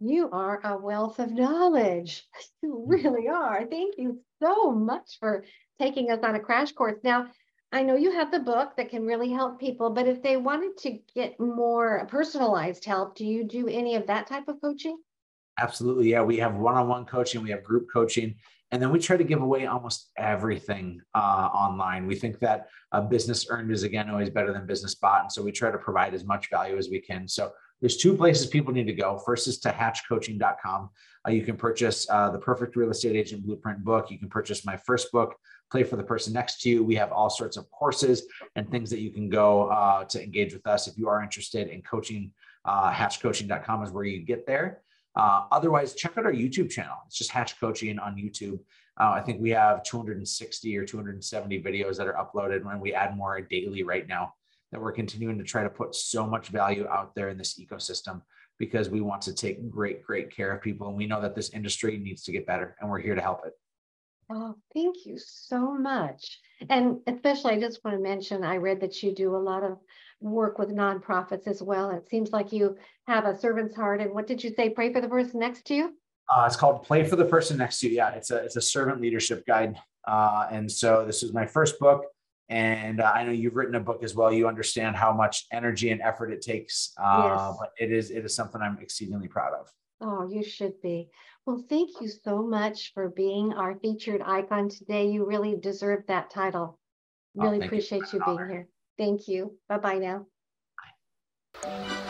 you 0.00 0.28
are 0.30 0.60
a 0.64 0.76
wealth 0.76 1.18
of 1.18 1.30
knowledge 1.30 2.24
you 2.62 2.70
mm-hmm. 2.70 2.90
really 2.90 3.28
are 3.28 3.64
thank 3.70 3.94
you 3.98 4.20
so 4.42 4.72
much 4.72 5.18
for 5.20 5.44
taking 5.80 6.10
us 6.10 6.20
on 6.22 6.34
a 6.34 6.40
crash 6.40 6.72
course 6.72 6.98
now 7.04 7.26
I 7.74 7.82
know 7.82 7.96
you 7.96 8.12
have 8.12 8.30
the 8.30 8.38
book 8.38 8.76
that 8.76 8.88
can 8.88 9.04
really 9.04 9.32
help 9.32 9.58
people, 9.58 9.90
but 9.90 10.06
if 10.06 10.22
they 10.22 10.36
wanted 10.36 10.76
to 10.78 10.98
get 11.12 11.40
more 11.40 12.06
personalized 12.08 12.84
help, 12.84 13.16
do 13.16 13.26
you 13.26 13.42
do 13.42 13.66
any 13.66 13.96
of 13.96 14.06
that 14.06 14.28
type 14.28 14.46
of 14.46 14.60
coaching? 14.60 14.96
Absolutely. 15.58 16.10
Yeah. 16.10 16.22
We 16.22 16.36
have 16.36 16.54
one 16.54 16.76
on 16.76 16.86
one 16.86 17.04
coaching, 17.04 17.42
we 17.42 17.50
have 17.50 17.64
group 17.64 17.88
coaching, 17.92 18.36
and 18.70 18.80
then 18.80 18.92
we 18.92 19.00
try 19.00 19.16
to 19.16 19.24
give 19.24 19.42
away 19.42 19.66
almost 19.66 20.12
everything 20.16 21.00
uh, 21.16 21.18
online. 21.52 22.06
We 22.06 22.14
think 22.14 22.38
that 22.38 22.68
business 23.10 23.46
earned 23.50 23.72
is 23.72 23.82
again 23.82 24.08
always 24.08 24.30
better 24.30 24.52
than 24.52 24.66
business 24.66 24.94
bought. 24.94 25.22
And 25.22 25.32
so 25.32 25.42
we 25.42 25.50
try 25.50 25.72
to 25.72 25.78
provide 25.78 26.14
as 26.14 26.24
much 26.24 26.50
value 26.50 26.78
as 26.78 26.90
we 26.90 27.00
can. 27.00 27.26
So 27.26 27.50
there's 27.80 27.96
two 27.96 28.16
places 28.16 28.46
people 28.46 28.72
need 28.72 28.86
to 28.86 28.92
go. 28.92 29.18
First 29.18 29.48
is 29.48 29.58
to 29.60 29.70
hatchcoaching.com. 29.70 30.90
Uh, 31.26 31.30
you 31.30 31.42
can 31.42 31.56
purchase 31.56 32.06
uh, 32.08 32.30
the 32.30 32.38
Perfect 32.38 32.76
Real 32.76 32.90
Estate 32.90 33.16
Agent 33.16 33.44
Blueprint 33.44 33.82
book. 33.84 34.10
You 34.10 34.18
can 34.18 34.28
purchase 34.28 34.64
my 34.64 34.76
first 34.76 35.10
book, 35.12 35.34
Play 35.74 35.82
for 35.82 35.96
the 35.96 36.04
Person 36.04 36.32
Next 36.32 36.60
to 36.60 36.70
You. 36.70 36.84
We 36.84 36.94
have 36.94 37.10
all 37.10 37.28
sorts 37.28 37.56
of 37.56 37.68
courses 37.72 38.26
and 38.54 38.70
things 38.70 38.90
that 38.90 39.00
you 39.00 39.10
can 39.10 39.28
go 39.28 39.70
uh, 39.70 40.04
to 40.04 40.22
engage 40.22 40.52
with 40.52 40.64
us. 40.68 40.86
If 40.86 40.96
you 40.96 41.08
are 41.08 41.20
interested 41.20 41.66
in 41.66 41.82
coaching, 41.82 42.30
uh, 42.64 42.92
hatchcoaching.com 42.92 43.82
is 43.82 43.90
where 43.90 44.04
you 44.04 44.20
get 44.20 44.46
there. 44.46 44.82
Uh, 45.16 45.46
otherwise, 45.50 45.94
check 45.94 46.16
out 46.16 46.26
our 46.26 46.32
YouTube 46.32 46.70
channel. 46.70 46.94
It's 47.06 47.18
just 47.18 47.32
Hatch 47.32 47.58
Coaching 47.58 47.98
on 47.98 48.14
YouTube. 48.14 48.60
Uh, 49.00 49.10
I 49.10 49.20
think 49.22 49.40
we 49.40 49.50
have 49.50 49.82
260 49.82 50.78
or 50.78 50.84
270 50.84 51.60
videos 51.60 51.96
that 51.96 52.06
are 52.06 52.14
uploaded, 52.24 52.64
and 52.70 52.80
we 52.80 52.94
add 52.94 53.16
more 53.16 53.40
daily 53.40 53.82
right 53.82 54.06
now. 54.06 54.32
That 54.70 54.80
we're 54.80 54.92
continuing 54.92 55.38
to 55.38 55.44
try 55.44 55.64
to 55.64 55.70
put 55.70 55.96
so 55.96 56.24
much 56.24 56.50
value 56.50 56.86
out 56.86 57.16
there 57.16 57.30
in 57.30 57.36
this 57.36 57.58
ecosystem 57.58 58.22
because 58.60 58.90
we 58.90 59.00
want 59.00 59.22
to 59.22 59.34
take 59.34 59.68
great, 59.68 60.04
great 60.04 60.30
care 60.30 60.52
of 60.52 60.62
people, 60.62 60.86
and 60.86 60.96
we 60.96 61.08
know 61.08 61.20
that 61.20 61.34
this 61.34 61.50
industry 61.50 61.98
needs 61.98 62.22
to 62.22 62.32
get 62.32 62.46
better, 62.46 62.76
and 62.80 62.88
we're 62.88 63.00
here 63.00 63.16
to 63.16 63.20
help 63.20 63.44
it. 63.44 63.54
Oh, 64.30 64.54
thank 64.72 65.06
you 65.06 65.18
so 65.18 65.74
much. 65.74 66.40
And 66.68 66.98
especially, 67.06 67.52
I 67.52 67.60
just 67.60 67.84
want 67.84 67.96
to 67.96 68.02
mention 68.02 68.42
I 68.42 68.56
read 68.56 68.80
that 68.80 69.02
you 69.02 69.14
do 69.14 69.36
a 69.36 69.38
lot 69.38 69.62
of 69.62 69.78
work 70.20 70.58
with 70.58 70.70
nonprofits 70.70 71.46
as 71.46 71.62
well. 71.62 71.90
It 71.90 72.08
seems 72.08 72.32
like 72.32 72.52
you 72.52 72.76
have 73.06 73.26
a 73.26 73.38
servant's 73.38 73.76
heart. 73.76 74.00
And 74.00 74.12
what 74.12 74.26
did 74.26 74.42
you 74.42 74.52
say? 74.54 74.70
Pray 74.70 74.92
for 74.92 75.00
the 75.00 75.08
person 75.08 75.40
next 75.40 75.66
to 75.66 75.74
you? 75.74 75.94
Uh, 76.34 76.44
it's 76.46 76.56
called 76.56 76.82
Play 76.84 77.04
for 77.04 77.16
the 77.16 77.24
Person 77.24 77.58
Next 77.58 77.80
to 77.80 77.88
You. 77.88 77.96
Yeah, 77.96 78.10
it's 78.10 78.30
a, 78.30 78.36
it's 78.36 78.56
a 78.56 78.60
servant 78.62 79.00
leadership 79.00 79.44
guide. 79.46 79.76
Uh, 80.08 80.46
and 80.50 80.70
so 80.70 81.04
this 81.04 81.22
is 81.22 81.34
my 81.34 81.44
first 81.44 81.78
book. 81.78 82.06
And 82.48 83.00
uh, 83.00 83.12
I 83.14 83.24
know 83.24 83.32
you've 83.32 83.56
written 83.56 83.74
a 83.74 83.80
book 83.80 84.02
as 84.02 84.14
well. 84.14 84.32
You 84.32 84.48
understand 84.48 84.96
how 84.96 85.12
much 85.12 85.46
energy 85.52 85.90
and 85.90 86.00
effort 86.00 86.30
it 86.30 86.40
takes. 86.40 86.92
Uh, 87.02 87.34
yes. 87.36 87.56
But 87.60 87.70
it 87.78 87.92
is, 87.92 88.10
it 88.10 88.24
is 88.24 88.34
something 88.34 88.60
I'm 88.62 88.78
exceedingly 88.80 89.28
proud 89.28 89.52
of. 89.52 89.70
Oh, 90.00 90.28
you 90.28 90.42
should 90.42 90.80
be. 90.82 91.10
Well, 91.46 91.62
thank 91.68 92.00
you 92.00 92.08
so 92.08 92.42
much 92.42 92.92
for 92.94 93.10
being 93.10 93.52
our 93.52 93.78
featured 93.78 94.22
icon 94.22 94.70
today. 94.70 95.10
You 95.10 95.26
really 95.26 95.56
deserve 95.56 96.06
that 96.08 96.30
title. 96.30 96.78
Oh, 97.38 97.42
really 97.42 97.60
oh, 97.60 97.66
appreciate 97.66 98.12
you, 98.12 98.20
you 98.20 98.24
being 98.24 98.48
here. 98.48 98.68
Thank 98.96 99.28
you. 99.28 99.58
Bye 99.68 99.78
bye 99.78 99.98
now. 99.98 100.26
Bye. 101.62 102.00